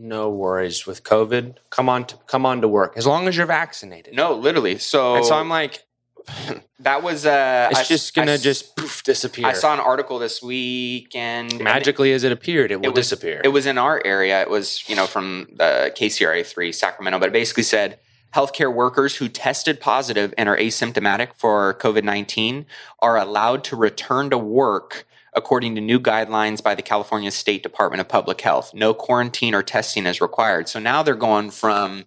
[0.00, 1.56] no worries with COVID.
[1.68, 4.14] Come on, to, come on to work as long as you're vaccinated.
[4.14, 4.78] No, literally.
[4.78, 5.84] So, and so I'm like,
[6.80, 9.46] that was uh, it's I- just gonna I- just poof disappear.
[9.46, 11.52] I saw an article this weekend.
[11.52, 13.40] and magically as it appeared, it will it was- disappear.
[13.44, 14.40] It was in our area.
[14.40, 17.98] It was, you know, from the KCRA 3 Sacramento, but it basically said
[18.34, 22.64] healthcare workers who tested positive and are asymptomatic for COVID 19
[23.00, 28.00] are allowed to return to work according to new guidelines by the California State Department
[28.00, 28.72] of Public Health.
[28.74, 30.68] No quarantine or testing is required.
[30.68, 32.04] So now they're going from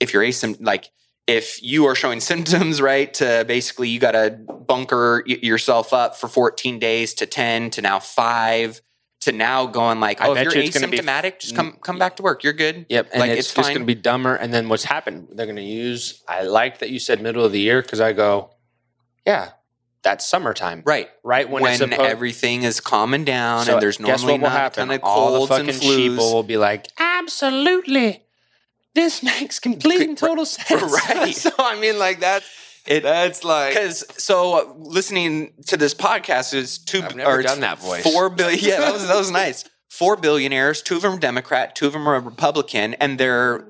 [0.00, 0.90] if you're asymptomatic, like
[1.26, 6.28] if you are showing symptoms, right, to basically you got to bunker yourself up for
[6.28, 8.80] 14 days to 10 to now five
[9.26, 11.78] to now going like, I oh, if bet you're you gonna be- asymptomatic, just come
[11.82, 12.44] come back to work.
[12.44, 12.86] You're good.
[12.88, 14.36] Yep, and Like, it's, it's just going to be dumber.
[14.36, 15.28] And then what's happened?
[15.32, 16.22] They're going to use.
[16.28, 18.50] I like that you said middle of the year because I go,
[19.26, 19.50] yeah,
[20.06, 21.08] that's summertime, Right.
[21.24, 24.88] Right when, When, supposed, everything is calming down So and there's normally not happen?
[24.88, 26.16] kind of All the colds fucking and flus.
[26.16, 28.22] will be like, absolutely,
[28.94, 30.82] this makes complete and total sense.
[31.08, 31.34] Right.
[31.44, 32.42] so I mean, like that.
[32.86, 37.02] It- that's like Because so uh, listening to this podcast is two.
[37.02, 38.04] I've never or done that voice.
[38.04, 38.60] Four billion.
[38.62, 39.64] Yeah, that was that was nice.
[39.90, 40.82] Four billionaires.
[40.82, 41.74] Two of them are Democrat.
[41.74, 43.66] Two of them are Republican, and they're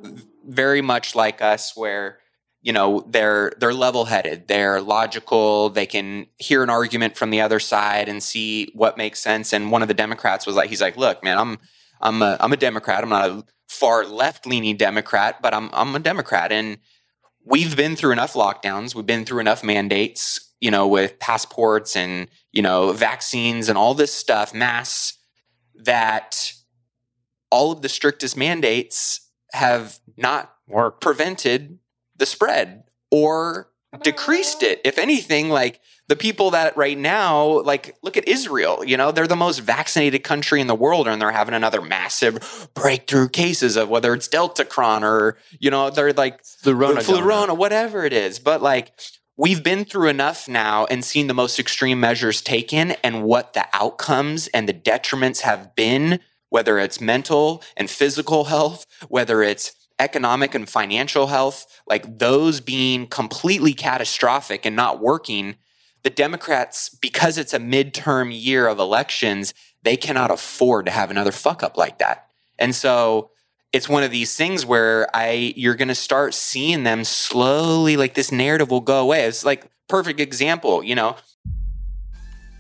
[0.47, 2.19] very much like us, where
[2.67, 4.49] you know they're they're level headed.
[4.49, 5.71] They're logical.
[5.71, 9.53] They can hear an argument from the other side and see what makes sense.
[9.53, 11.59] And one of the Democrats was like, he's like, look, man, I'm
[12.01, 13.05] I'm a, I'm a Democrat.
[13.05, 16.79] I'm not a far left leaning Democrat, but I'm I'm a Democrat, and
[17.45, 18.97] we've been through enough lockdowns.
[18.97, 23.95] We've been through enough mandates, you know, with passports and, you know, vaccines and all
[23.95, 25.17] this stuff, masks,
[25.85, 26.53] that
[27.53, 29.21] all of the strictest mandates
[29.53, 31.01] have not work.
[31.01, 31.79] prevented
[32.19, 33.69] the spread or
[34.03, 34.81] decreased it.
[34.85, 39.27] If anything, like the people that right now, like look at Israel, you know, they're
[39.27, 43.89] the most vaccinated country in the world and they're having another massive breakthrough cases of
[43.89, 48.39] whether it's Deltacron or, you know, they're like Flurona, Flurona, whatever it is.
[48.39, 48.93] But like
[49.37, 53.67] we've been through enough now and seen the most extreme measures taken and what the
[53.73, 60.55] outcomes and the detriments have been, whether it's mental and physical health, whether it's economic
[60.55, 65.57] and financial health, like those being completely catastrophic and not working.
[66.03, 71.33] The Democrats, because it's a midterm year of elections, they cannot afford to have another
[71.33, 72.29] fuck up like that.
[72.59, 73.31] And so
[73.73, 78.15] it's one of these things where I you're going to start seeing them slowly like
[78.15, 79.25] this narrative will go away.
[79.25, 81.17] It's like perfect example, you know.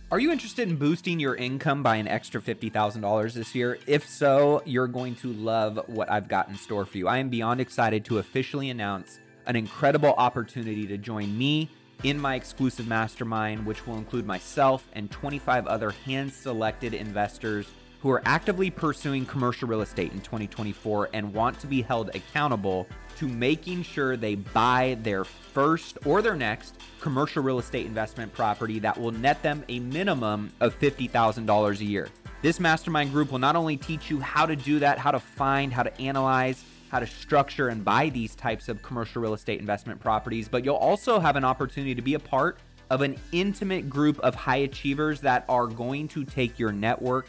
[0.09, 3.81] Are you interested in boosting your income by an extra $50,000 this year?
[3.89, 7.09] If so, you're going to love what I've got in store for you.
[7.09, 11.69] I am beyond excited to officially announce an incredible opportunity to join me
[12.05, 17.67] in my exclusive mastermind, which will include myself and 25 other hand selected investors
[18.01, 22.87] who are actively pursuing commercial real estate in 2024 and want to be held accountable
[23.17, 28.79] to making sure they buy their first or their next commercial real estate investment property
[28.79, 32.09] that will net them a minimum of $50,000 a year.
[32.43, 35.73] This mastermind group will not only teach you how to do that, how to find,
[35.73, 40.01] how to analyze, how to structure and buy these types of commercial real estate investment
[40.01, 42.59] properties, but you'll also have an opportunity to be a part
[42.91, 47.29] of an intimate group of high achievers that are going to take your network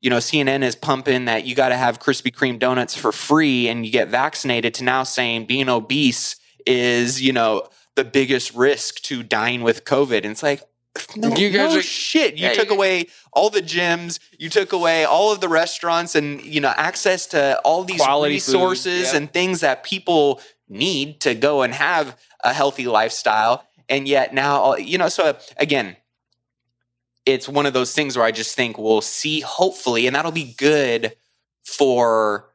[0.00, 3.68] you know, CNN is pumping that you got to have Krispy Kreme donuts for free
[3.68, 9.00] and you get vaccinated to now saying being obese is, you know, the biggest risk
[9.02, 10.18] to dying with COVID.
[10.18, 10.62] And it's like,
[11.16, 12.36] no, You guys no are- shit.
[12.36, 16.42] You Yeah, took away all the gyms, you took away all of the restaurants and,
[16.44, 19.16] you know, access to all these Quality resources yeah.
[19.18, 23.64] and things that people need to go and have a healthy lifestyle.
[23.88, 25.96] And yet now, you know, so again,
[27.28, 30.54] it's one of those things where I just think we'll see, hopefully, and that'll be
[30.56, 31.14] good
[31.62, 32.48] for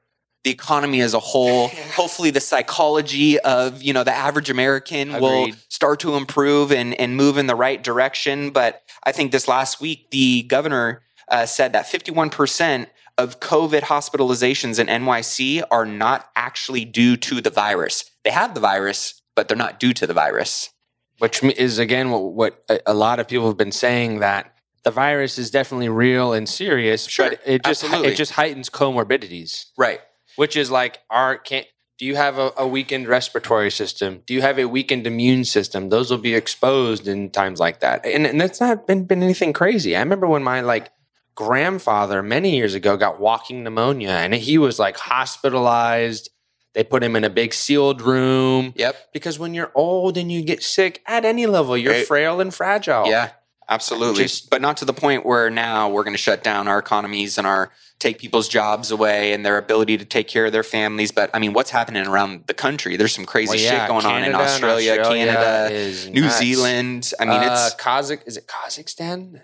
[0.44, 1.68] the economy as a whole.
[1.96, 7.16] hopefully, the psychology of you know the average American will start to improve and and
[7.16, 8.50] move in the right direction.
[8.50, 13.40] But I think this last week, the governor uh, said that fifty one percent of
[13.40, 18.10] COVID hospitalizations in NYC are not actually due to the virus.
[18.24, 20.72] They have the virus, but they're not due to the virus.
[21.20, 24.53] which is again what, what a lot of people have been saying that
[24.84, 28.12] the virus is definitely real and serious, Sure, but it just absolutely.
[28.12, 30.02] it just heightens comorbidities, Right.
[30.36, 31.68] which is like our can't.
[32.00, 34.24] Do you have a, a weakened respiratory system?
[34.26, 35.90] Do you have a weakened immune system?
[35.90, 39.54] Those will be exposed in times like that, and and that's not been been anything
[39.54, 39.96] crazy.
[39.96, 40.90] I remember when my like
[41.36, 46.30] grandfather many years ago got walking pneumonia, and he was like hospitalized.
[46.74, 48.74] They put him in a big sealed room.
[48.76, 48.96] Yep.
[49.14, 52.08] Because when you're old and you get sick at any level, you're Right.
[52.08, 53.08] frail and fragile.
[53.08, 53.30] Yeah,
[53.70, 54.24] absolutely.
[54.24, 57.38] Just- but not to the point where now we're going to shut down our economies
[57.38, 61.12] and our take people's jobs away and their ability to take care of their families.
[61.12, 62.98] But I mean, what's happening around the country?
[62.98, 66.38] There's some crazy Well, yeah, shit going on in Canada and Australia, Canada, New nuts.
[66.38, 67.12] Zealand.
[67.20, 68.20] I mean, Uh, it's Kazakh.
[68.26, 69.42] Is it Kazakhstan?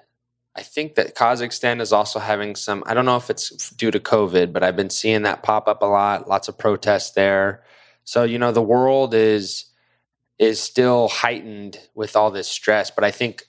[0.55, 2.84] I think that Kazakhstan is also having some.
[2.86, 5.82] I don't know if it's due to COVID, but I've been seeing that pop up
[5.82, 6.28] a lot.
[6.28, 7.63] Lots of protests there.
[8.03, 9.65] So you know, the world is
[10.38, 12.91] is still heightened with all this stress.
[12.91, 13.43] But I think,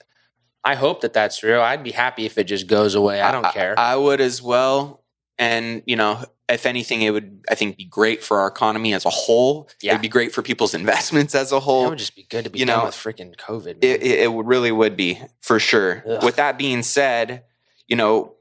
[0.63, 1.61] I hope that that's real.
[1.61, 3.21] I'd be happy if it just goes away.
[3.21, 3.77] I don't care.
[3.77, 5.03] I, would as well.
[5.39, 9.05] And you know, if anything, it would I think be great for our economy as
[9.05, 9.69] a whole.
[9.81, 9.93] Yeah.
[9.93, 11.87] It'd be great for people's investments as a whole.
[11.87, 13.83] it would just be good to be you done know, with freaking COVID.
[13.83, 16.03] It, it, really would be for sure.
[16.07, 16.23] Ugh.
[16.23, 17.43] With that being said,
[17.87, 18.35] you know,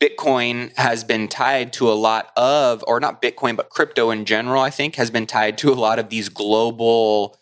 [0.00, 4.62] Bitcoin has been tied to a lot of, or not Bitcoin, but crypto in general,
[4.62, 7.36] I think, has been tied to a lot of these global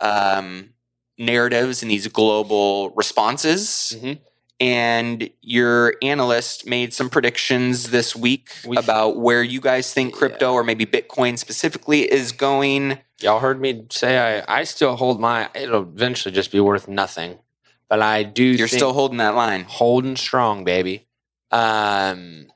[0.00, 0.70] um,
[1.18, 3.96] narratives and these global responses.
[4.00, 4.18] Mhm.
[4.60, 10.52] And your analyst made some predictions this week We- about where you guys think crypto
[10.52, 12.98] or maybe Bitcoin specifically is going.
[13.20, 15.48] Y'all heard me say I, I still hold my.
[15.54, 17.38] It'll eventually just be worth nothing,
[17.88, 18.44] but I do.
[18.44, 19.64] You're still holding that line.
[19.68, 21.06] holding strong, baby.
[21.50, 22.46] Um,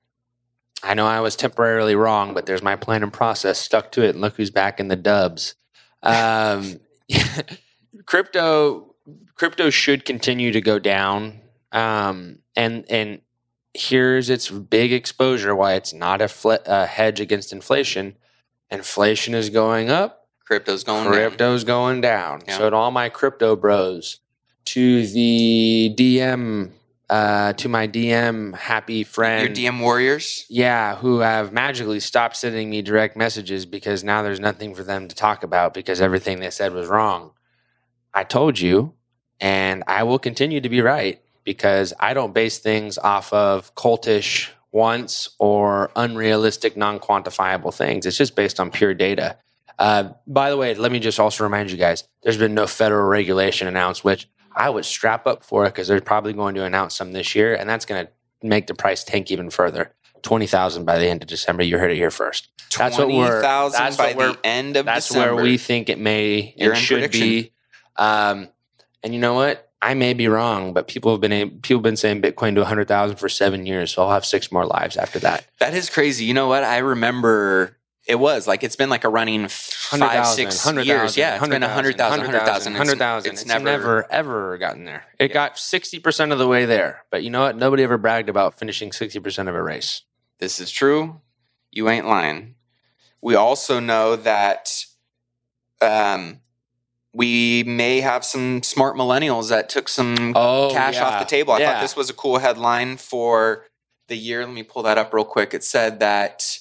[0.83, 3.59] I know I was temporarily wrong, but there's my plan and process.
[3.59, 5.57] Stuck to it, and look who's back in the dubs.
[6.03, 6.79] Um,
[8.09, 8.95] crypto,
[9.35, 11.41] crypto should continue to go down.
[11.73, 13.21] Um, and and
[13.75, 15.55] here's its big exposure.
[15.55, 18.17] Why it's not a, fle- a hedge against inflation.
[18.71, 20.27] Inflation is going up.
[20.47, 21.13] Crypto's going down.
[21.13, 22.43] Crypto's going down.
[22.47, 22.57] Yeah.
[22.57, 24.21] So to all my crypto bros,
[24.67, 26.71] to the DM,
[27.11, 30.47] uh, to my DM happy friend, Your DM warriors.
[30.49, 35.09] yeah, who have magically stopped sending me direct messages because now there's nothing for them
[35.09, 37.33] to talk about because everything they said was wrong.
[38.19, 38.95] I told you,
[39.41, 44.51] and I will continue to be right because I don't base things off of cultish
[44.73, 48.07] wants or unrealistic, non quantifiable things.
[48.07, 49.37] It's just based on pure data.
[49.79, 53.07] Uh, by the way, let me just also remind you guys there's been no federal
[53.07, 56.97] regulation announced, which I would strap up for it because they're probably going to announce
[56.97, 58.11] some this year, and that's going to
[58.43, 59.93] make the price tank even further.
[60.23, 61.63] 20,000 by the end of December.
[61.63, 62.49] You heard it here first.
[62.77, 65.37] That's what we're- 20,000 by the end of That's December.
[65.37, 67.53] where we think it may and should be.
[67.99, 68.49] Um,
[69.03, 69.71] and you know what?
[69.81, 73.17] I may be wrong, but people have been people have been saying Bitcoin to 100,000
[73.17, 75.47] for seven years, so I'll have six more lives after that.
[75.61, 76.25] That is crazy.
[76.25, 76.65] You know what?
[76.65, 77.77] I remember
[78.09, 81.17] it was like it's been like a running f- five, 100,000, six 100,000, years.
[81.17, 83.33] Yeah, it's been a hundred thousand, hundred thousand, 100,000.
[83.33, 85.05] It's, It's, never, never, ever gotten there.
[85.19, 87.05] It got 60% of the way there.
[87.11, 87.57] But you know what?
[87.57, 90.03] Nobody ever bragged about finishing 60% of a race.
[90.39, 91.21] This is true.
[91.71, 92.55] You ain't lying.
[93.21, 94.87] We also know that
[95.83, 96.41] um,
[97.19, 101.53] we may have some smart millennials that took some Oh, cash off the table.
[101.53, 101.73] I yeah.
[101.73, 103.67] thought this was a cool headline for
[104.07, 104.47] the year.
[104.47, 105.53] Let me pull that up real quick.
[105.53, 106.61] It said that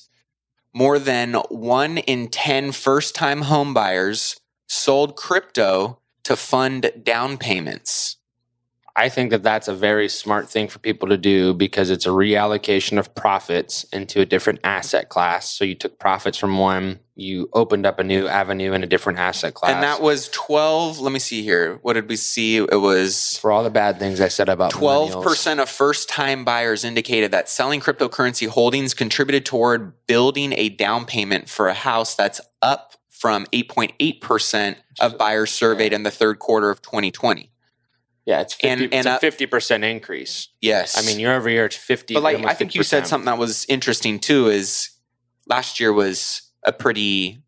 [0.73, 8.16] more than one in 10 first time homebuyers sold crypto to fund down payments.
[8.97, 12.09] I think that that's a very smart thing for people to do because it's a
[12.09, 15.47] reallocation of profits into a different asset class.
[15.47, 19.19] So you took profits from one, you opened up a new avenue in a different
[19.19, 19.71] asset class.
[19.71, 20.99] And that was 12.
[20.99, 21.77] Let me see here.
[21.83, 22.57] What did we see?
[22.57, 27.29] It was for all the bad things I said about 12% of first-time buyers indicated
[27.31, 32.15] that selling cryptocurrency holdings contributed toward building a down payment for a house.
[32.15, 37.51] That's up from 8.8 percent of buyers surveyed in the third quarter of 2020.
[38.27, 40.49] Yeah, it's 50, and- it's and a uh, fifty percent increase.
[40.61, 42.13] Yes, I mean, year over year, it's fifty.
[42.13, 44.47] but like I think you said something that was interesting too.
[44.49, 44.89] Is
[45.47, 47.41] last year was a pretty,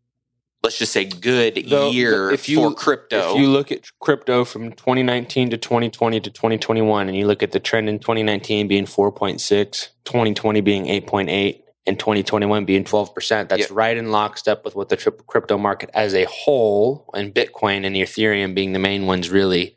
[0.62, 3.34] let's just say, good Though, year if you- for crypto.
[3.34, 7.52] If you look at crypto from 2019 to 2020 to 2021, and you look at
[7.52, 13.66] the trend in 2019 being 4.6, 2020 being 8.8, and 2021 being 12%, that's Yeah.
[13.70, 18.54] right in lockstep with what the crypto market as a whole, and Bitcoin and Ethereum
[18.54, 19.76] being the main ones really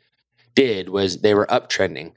[0.54, 2.12] did, was they were uptrending.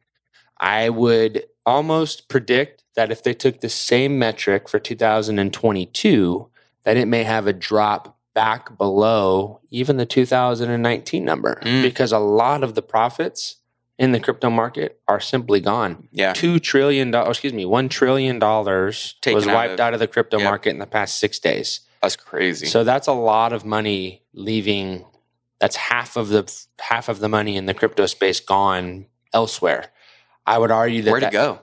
[0.60, 6.50] I would almost predict that if they took the same metric for 2022,
[6.84, 11.82] that it may have a drop back below even the 2019 number Mm.
[11.82, 13.56] because a lot of the profits
[13.98, 16.08] in the crypto market are simply gone.
[16.12, 20.00] yeah, Two trillion dollars, excuse me, one trillion dollars was out wiped of- out of
[20.00, 20.46] the crypto Yep.
[20.46, 21.80] market in the past six days.
[22.02, 22.68] that's crazy.
[22.68, 25.04] So that's a lot of money leaving.
[25.60, 29.91] That's half of the half of the money in the crypto space gone elsewhere.
[30.45, 31.60] I would argue that Where to that- go?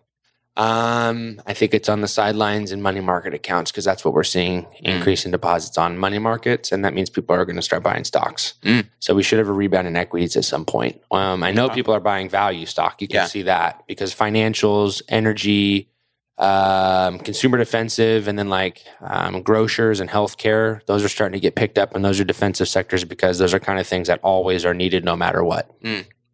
[0.56, 4.22] Um, I think it's on the sidelines in money market accounts because that's what we're
[4.22, 7.82] seeing increase in deposits on money markets, and that means people are going to start
[7.82, 8.54] buying stocks.
[8.62, 8.86] Mm.
[9.00, 11.00] So we should have a rebound in equities at some point.
[11.10, 11.74] Um, I know Yeah.
[11.74, 13.02] people are buying value stock.
[13.02, 13.26] You can Yeah.
[13.26, 15.90] see that because financials, energy,
[16.38, 20.84] um, consumer defensive, and then like um, grocers and healthcare.
[20.86, 23.60] Those are starting to get picked up, and those are defensive sectors because those are
[23.60, 25.70] kind of things that always are needed no matter what.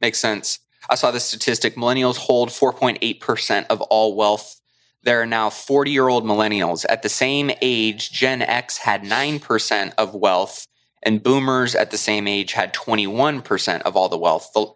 [0.01, 0.61] Makes sense.
[0.89, 1.77] I saw this statistic.
[1.77, 4.61] Millennials hold 4.8% of all wealth.
[5.03, 6.87] There are now 40 year old millennials.
[6.89, 10.67] At the same age, Gen X had 9% of wealth,
[11.03, 14.51] and boomers at the same age had 21% of all the wealth.
[14.55, 14.67] The,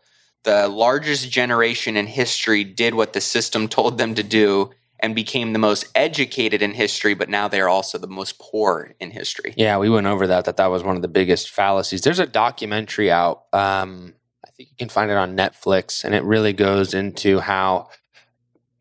[0.45, 4.71] the largest generation in history did what the system told them to do
[5.01, 9.11] and became the most educated in history, but now they're also the most poor in
[9.11, 9.53] history.
[9.57, 10.45] Yeah, we went over that.
[10.45, 12.03] That that was one of the biggest fallacies.
[12.03, 13.45] There's a documentary out.
[13.53, 14.15] Um,
[14.45, 17.89] I think you can find it on Netflix, and it really goes into how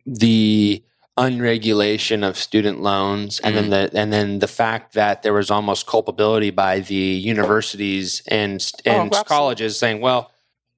[0.06, 0.84] the
[1.18, 5.88] unregulation of student loans, and then the and then the fact that there was almost
[5.88, 10.30] culpability by the universities and st- Oh, and colleges saying, well.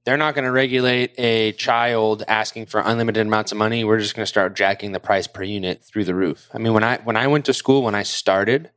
[0.05, 3.83] They're not going to regulate a child asking for unlimited amounts of money.
[3.83, 6.47] We're just going to start jacking the price per unit through the roof.
[6.53, 8.69] I mean, when I when I went to school, when I started,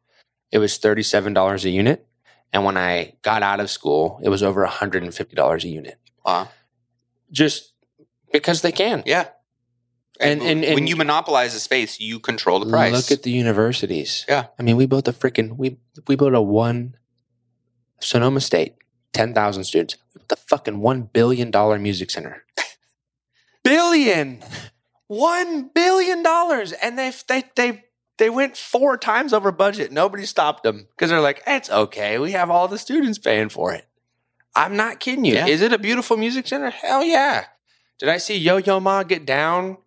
[0.50, 2.06] it was $37 a unit.
[2.50, 5.98] And when I got out of school, it was over $150 a unit.
[6.24, 6.48] Wow.
[7.30, 7.74] Just
[8.32, 9.02] because they can.
[9.04, 9.28] Yeah.
[10.18, 12.92] And- and- when you monopolize the space, you control the price.
[12.92, 14.24] Look at the universities.
[14.26, 14.46] Yeah.
[14.58, 15.76] I mean, we built a freaking we
[16.06, 16.96] we built a one
[18.00, 18.76] Sonoma State,
[19.12, 19.96] 10,000 students.
[20.30, 22.44] A fucking 1 billion dollar music center.
[23.64, 24.42] billion.
[25.06, 27.84] 1 billion dollars and they they they
[28.18, 29.90] they went four times over budget.
[29.92, 32.18] Nobody stopped them because they're like, "It's okay.
[32.18, 33.86] We have all the students paying for it."
[34.54, 35.34] I'm not kidding you.
[35.34, 35.46] Yeah.
[35.46, 36.70] Is it a beautiful music center?
[36.70, 37.44] Hell yeah.
[37.98, 39.78] Did I see Yo Yo Ma get down,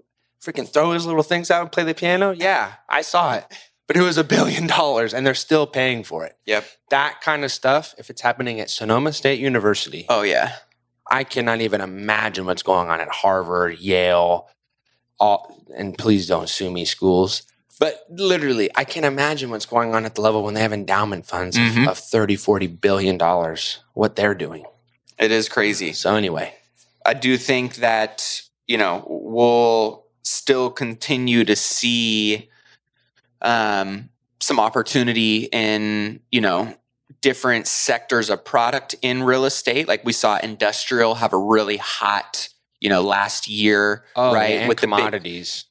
[0.44, 2.32] freaking throw his little things out and play the piano?
[2.32, 3.46] Yeah, I saw it.
[3.92, 6.38] But it was a billion dollars and they're still paying for it.
[6.46, 6.64] Yep.
[6.92, 10.54] That kind of stuff, if it's happening at Sonoma State University, Oh yeah.
[11.10, 14.48] I cannot even imagine what's going on at Harvard, Yale,
[15.20, 17.44] all, and please don't sue me, schools.
[17.82, 21.26] But literally, I can't imagine what's going on at the level when they have endowment
[21.26, 21.89] funds of- Mhm.
[21.89, 24.64] of 30, 40 billion dollars, what they're doing.
[25.20, 25.92] It is crazy.
[25.92, 26.54] So anyway,
[27.06, 32.48] I do think that, you know, we'll still continue to see
[33.42, 36.74] um, some opportunity in, you know,
[37.22, 39.88] different sectors of product in real estate.
[39.88, 44.52] Like we saw industrial have a really hot, you know, last year, right?
[44.60, 45.66] and With the big- commodities.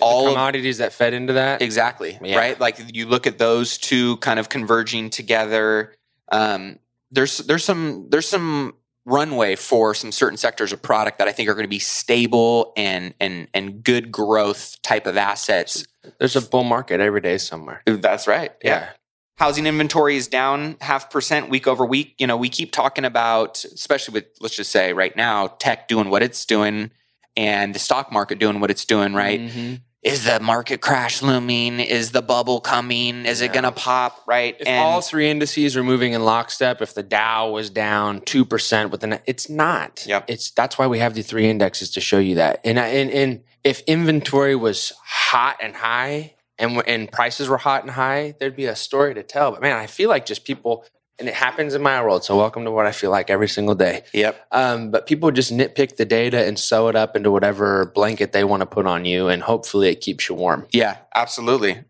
[0.00, 1.60] All the of- commodities that fed into that.
[1.60, 2.18] Exactly.
[2.22, 2.38] Yeah.
[2.38, 2.58] Right.
[2.58, 5.94] Like you look at those two kind of converging together.
[6.32, 6.78] Um,
[7.10, 8.74] there's there's some there's some
[9.06, 12.72] runway for some certain sectors of product that I think are going to be stable
[12.76, 15.84] and and and good growth type of assets.
[16.18, 17.82] There's a bull market every day somewhere.
[17.86, 18.52] That's right.
[18.62, 18.90] Yeah.
[19.36, 22.14] Housing inventory is down half percent week over week.
[22.18, 26.08] You know, we keep talking about, especially with let's just say right now, tech doing
[26.08, 26.90] what it's doing
[27.36, 29.40] and the stock market doing what it's doing, right?
[29.40, 29.80] Mhm.
[30.04, 31.80] Is the market crash looming?
[31.80, 33.24] Is the bubble coming?
[33.24, 34.22] Is it going to pop?
[34.26, 34.54] Right.
[34.60, 38.90] If all three indices are moving in lockstep, if the Dow was down two percent
[38.90, 40.04] with the, it's not.
[40.06, 40.26] Yep.
[40.28, 42.60] It's that's why we have the three indexes to show you that.
[42.64, 47.90] And and and if inventory was hot and high, and and prices were hot and
[47.90, 49.52] high, there'd be a story to tell.
[49.52, 50.84] But man, I feel like just people,
[51.18, 52.24] and it happens in my world.
[52.24, 54.02] So welcome to what I feel like every single day.
[54.12, 54.46] yep.
[54.52, 58.44] Um, but people just nitpick the data and sew it up into whatever blanket they
[58.44, 60.66] want to put on you, and hopefully it keeps you warm.
[60.72, 61.84] Yeah, absolutely.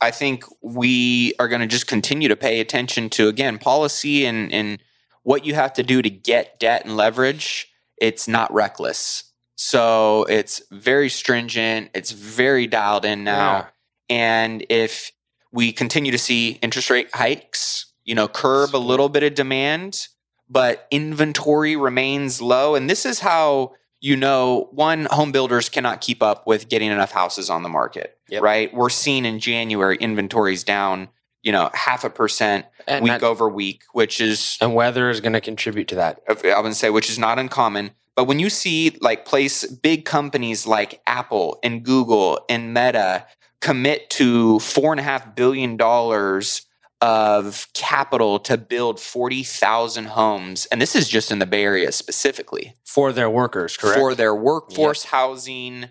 [0.00, 4.52] I think we are going to just continue to pay attention to again policy and
[4.52, 4.78] and
[5.24, 7.70] what you have to do to get debt and leverage.
[8.00, 9.24] It's not reckless.
[9.56, 11.90] So it's very stringent.
[11.92, 13.56] It's very dialed in now.
[13.56, 13.66] Yeah.
[14.08, 15.10] And if
[15.52, 20.08] we continue to see interest rate hikes, you know, curb a little bit of demand,
[20.48, 22.74] but inventory remains low.
[22.74, 27.12] And this is how you know one home builders cannot keep up with getting enough
[27.12, 28.16] houses on the market.
[28.30, 28.42] Yep.
[28.42, 28.72] Right.
[28.72, 31.10] We're seeing in January inventories down,
[31.42, 35.20] you know, half a percent And week that- over week, which is and weather is
[35.20, 36.22] going to contribute to that.
[36.46, 37.90] I would say, which is not uncommon.
[38.16, 43.26] But when you see like place big companies like Apple and Google and Meta
[43.60, 46.62] commit to four and a half billion dollars
[47.00, 51.92] of capital to build forty thousand homes, and this is just in the Bay Area
[51.92, 53.98] specifically for their workers, correct?
[53.98, 55.86] for their workforce housing,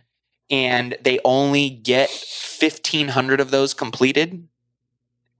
[0.49, 4.47] and they only get fifteen hundred of those completed.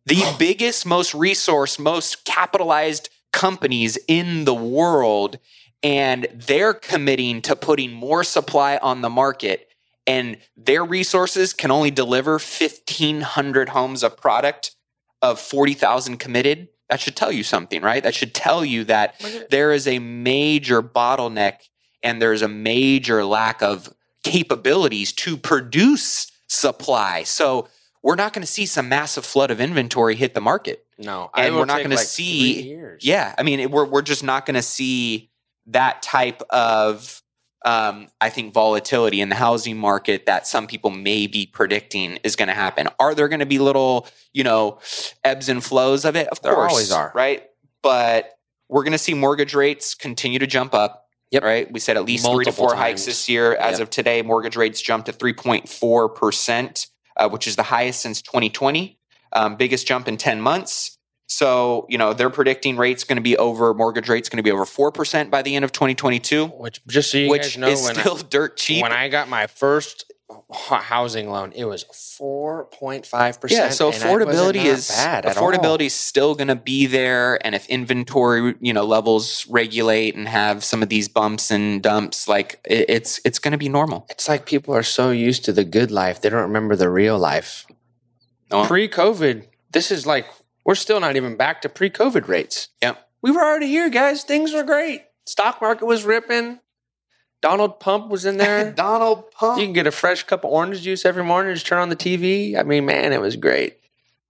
[0.05, 5.37] The biggest, most resource, most capitalized companies in the world,
[5.83, 9.67] and they're committing to putting more supply on the market.
[10.07, 14.76] and their resources can only deliver 1,500 homes of product
[15.21, 18.01] of 40,000 committed, that should tell you something, right?
[18.03, 19.15] That should tell you that
[19.49, 21.67] there is a major bottleneck
[22.03, 23.93] and there's a major lack of
[24.23, 27.23] capabilities to produce supply.
[27.23, 27.67] So
[28.03, 30.85] we're not going to see some massive flood of inventory hit the market.
[30.97, 33.03] No, And we're not take gonna see- three years.
[33.05, 35.29] Yeah, I mean, it, we're we're just not going to see
[35.67, 37.21] that type of,
[37.67, 42.35] um, I think, volatility in the housing market that some people may be predicting is
[42.37, 42.87] going to happen.
[42.97, 44.79] Are there going to be little, you know,
[45.25, 46.27] ebbs and flows of it?
[46.29, 47.11] Of There course, always are.
[47.13, 47.43] right?
[47.83, 48.31] But
[48.69, 51.03] we're going to see mortgage rates continue to jump up.
[51.31, 51.43] Yep.
[51.43, 51.69] Right.
[51.71, 53.53] We said at least three to Multiple four hikes this year.
[53.55, 53.81] As Yep.
[53.81, 56.87] of today, mortgage rates jumped to 3.4%,
[57.17, 58.97] uh, which is the highest since 2020,
[59.33, 60.96] um, biggest jump in 10 months.
[61.27, 64.51] So, you know, they're predicting rates going to be over, mortgage rates going to be
[64.51, 67.85] over 4% by the end of 2022, Which just so you which guys know, is
[67.85, 68.81] still dirt cheap.
[68.81, 70.05] when I got my first
[70.69, 71.83] housing loan, it was
[72.17, 73.65] four point five percent.
[73.65, 75.25] yeah, so affordability is bad.
[75.25, 75.81] affordability all.
[75.81, 80.63] is still going to be there, and if inventory, you know, levels regulate and have
[80.63, 84.05] some of these bumps and dumps, like it, it's it's going to be normal.
[84.09, 87.17] It's like people are so used to the good life, they don't remember the real
[87.17, 87.65] life.
[88.51, 88.65] No.
[88.65, 90.25] Pre-COVID, this is like
[90.67, 92.67] we're still not even back to pre-COVID rates.
[92.83, 93.03] Yep.
[93.23, 94.23] We were already here, guys.
[94.23, 95.01] Things were great.
[95.25, 96.59] Stock market was ripping.
[97.41, 98.71] Donald Pump was in there.
[98.75, 99.59] Donald Pump.
[99.59, 101.53] you can get a fresh cup of orange juice every morning.
[101.53, 102.57] Just turn on the TV.
[102.59, 103.77] I mean, man, it was great.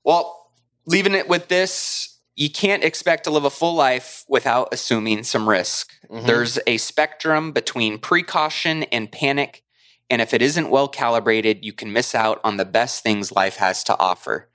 [0.03, 0.51] Well,
[0.85, 5.49] leaving it with this, you can't expect to live a full life without assuming some
[5.49, 5.91] risk.
[6.09, 6.27] Mhm.
[6.27, 9.63] There's a spectrum between precaution and panic.
[10.09, 13.55] And if it isn't well calibrated, you can miss out on the best things life
[13.57, 14.49] has to offer.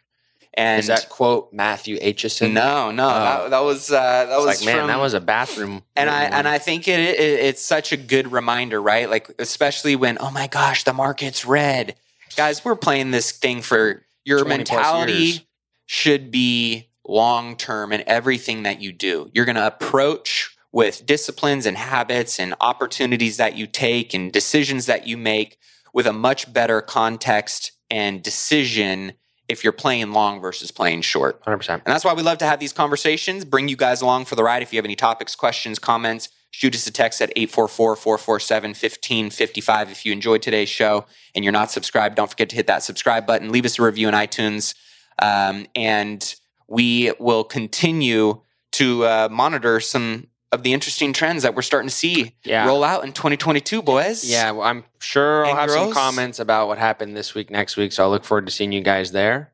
[0.55, 2.53] And Is that quote Matthew Aitchison?
[2.53, 3.09] no, no, Oh.
[3.45, 5.83] that, that was uh, that It's was like man, from- that was a bathroom.
[5.97, 9.09] and I and I think it, it it's such a good reminder, right?
[9.09, 11.95] Like especially when oh my gosh, the market's red,
[12.37, 12.65] guys.
[12.65, 15.47] We're playing this thing for your mentality
[15.87, 19.31] should be long term in everything that you do.
[19.35, 24.87] You're going to approach with disciplines and habits and opportunities that you take and decisions
[24.87, 25.59] that you make
[25.93, 29.13] with a much better context and decision
[29.53, 31.43] if you're playing long versus playing short.
[31.45, 31.69] 100%.
[31.69, 34.43] And that's why we love to have these conversations, bring you guys along for the
[34.43, 34.63] ride.
[34.63, 39.91] If you have any topics, questions, comments, shoot us a text at 844 447 1555.
[39.91, 43.27] If you enjoyed today's show and you're not subscribed, don't forget to hit that subscribe
[43.27, 43.53] button.
[43.53, 44.75] Leave us a review on iTunes.
[45.19, 46.35] Um, and
[46.69, 48.41] we will continue
[48.73, 52.67] to uh, monitor some of the interesting trends that we're starting to see Yeah.
[52.67, 54.23] roll out in 2022, boys.
[54.25, 57.77] Yeah, well, I'm sure I'll And have some comments about what happened this week, next
[57.77, 57.91] week.
[57.93, 59.53] So I look forward to seeing you guys there.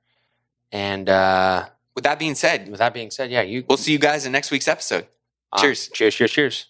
[0.72, 3.98] And uh, With that being said, with that being said, yeah, you we'll see you
[3.98, 5.06] guys in next week's episode.
[5.52, 5.88] uh, cheers.
[5.94, 6.66] cheers, cheers, cheers.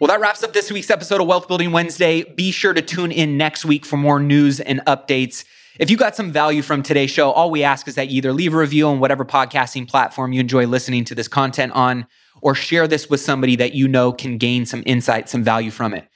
[0.00, 2.24] Well, that wraps up this week's episode of Wealth Building Wednesday.
[2.24, 5.44] Be sure to tune in next week for more news and updates.
[5.78, 8.32] If you got some value from today's show, all we ask is that you either
[8.32, 12.06] leave a review on whatever podcasting platform you enjoy listening to this content on,
[12.44, 15.94] or share this with somebody that you know can gain some insight, some value from
[15.94, 16.06] it.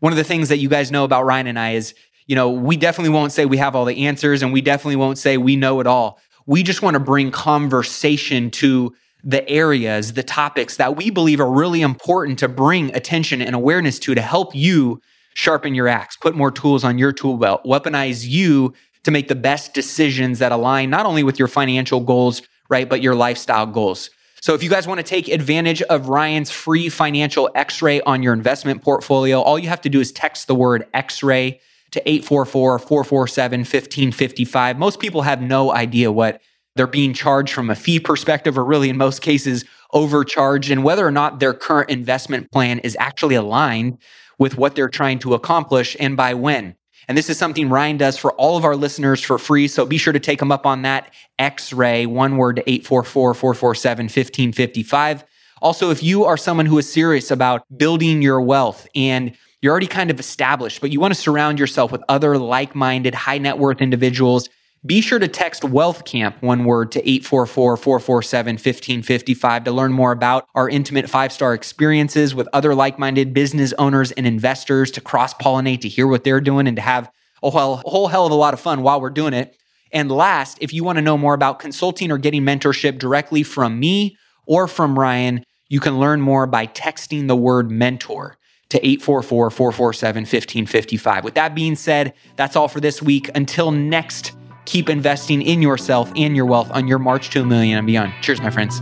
[0.00, 1.94] One of the things that you guys know about Ryan and I is,
[2.26, 5.18] you know, we definitely won't say we have all the answers and we definitely won't
[5.18, 6.18] say we know it all.
[6.46, 11.50] We just want to bring conversation to the areas, the topics that we believe are
[11.50, 15.02] really important to bring attention and awareness to to help you
[15.34, 18.72] sharpen your axe, put more tools on your tool belt, weaponize you
[19.02, 23.02] to make the best decisions that align not only with your financial goals, right, but
[23.02, 24.08] your lifestyle goals.
[24.44, 28.34] So if you guys want to take advantage of Ryan's free financial x-ray on your
[28.34, 34.76] investment portfolio, all you have to do is text the word x-ray to 844-447-1555.
[34.76, 36.42] Most people have no idea what
[36.76, 39.64] they're being charged from a fee perspective or really in most cases
[39.94, 43.96] overcharged and whether or not their current investment plan is actually aligned
[44.38, 46.76] with what they're trying to accomplish and by when.
[47.08, 49.68] And this is something Ryan does for all of our listeners for free.
[49.68, 53.34] So be sure to take him up on that X ray, one word to 844
[53.34, 55.24] 447 1555.
[55.62, 59.86] Also, if you are someone who is serious about building your wealth and you're already
[59.86, 63.58] kind of established, but you want to surround yourself with other like minded, high net
[63.58, 64.48] worth individuals,
[64.86, 70.12] be sure to text Wealth Camp, one word, to 844 447 1555 to learn more
[70.12, 75.00] about our intimate five star experiences with other like minded business owners and investors to
[75.00, 77.10] cross pollinate, to hear what they're doing, and to have
[77.42, 79.56] a whole, a whole hell of a lot of fun while we're doing it.
[79.90, 83.80] And last, if you want to know more about consulting or getting mentorship directly from
[83.80, 88.36] me or from Ryan, you can learn more by texting the word mentor
[88.68, 91.24] to 844 447 1555.
[91.24, 93.30] With that being said, that's all for this week.
[93.34, 94.32] Until next,
[94.64, 98.12] keep investing in yourself and your wealth on your march to a million and beyond.
[98.22, 98.80] Cheers, my friends.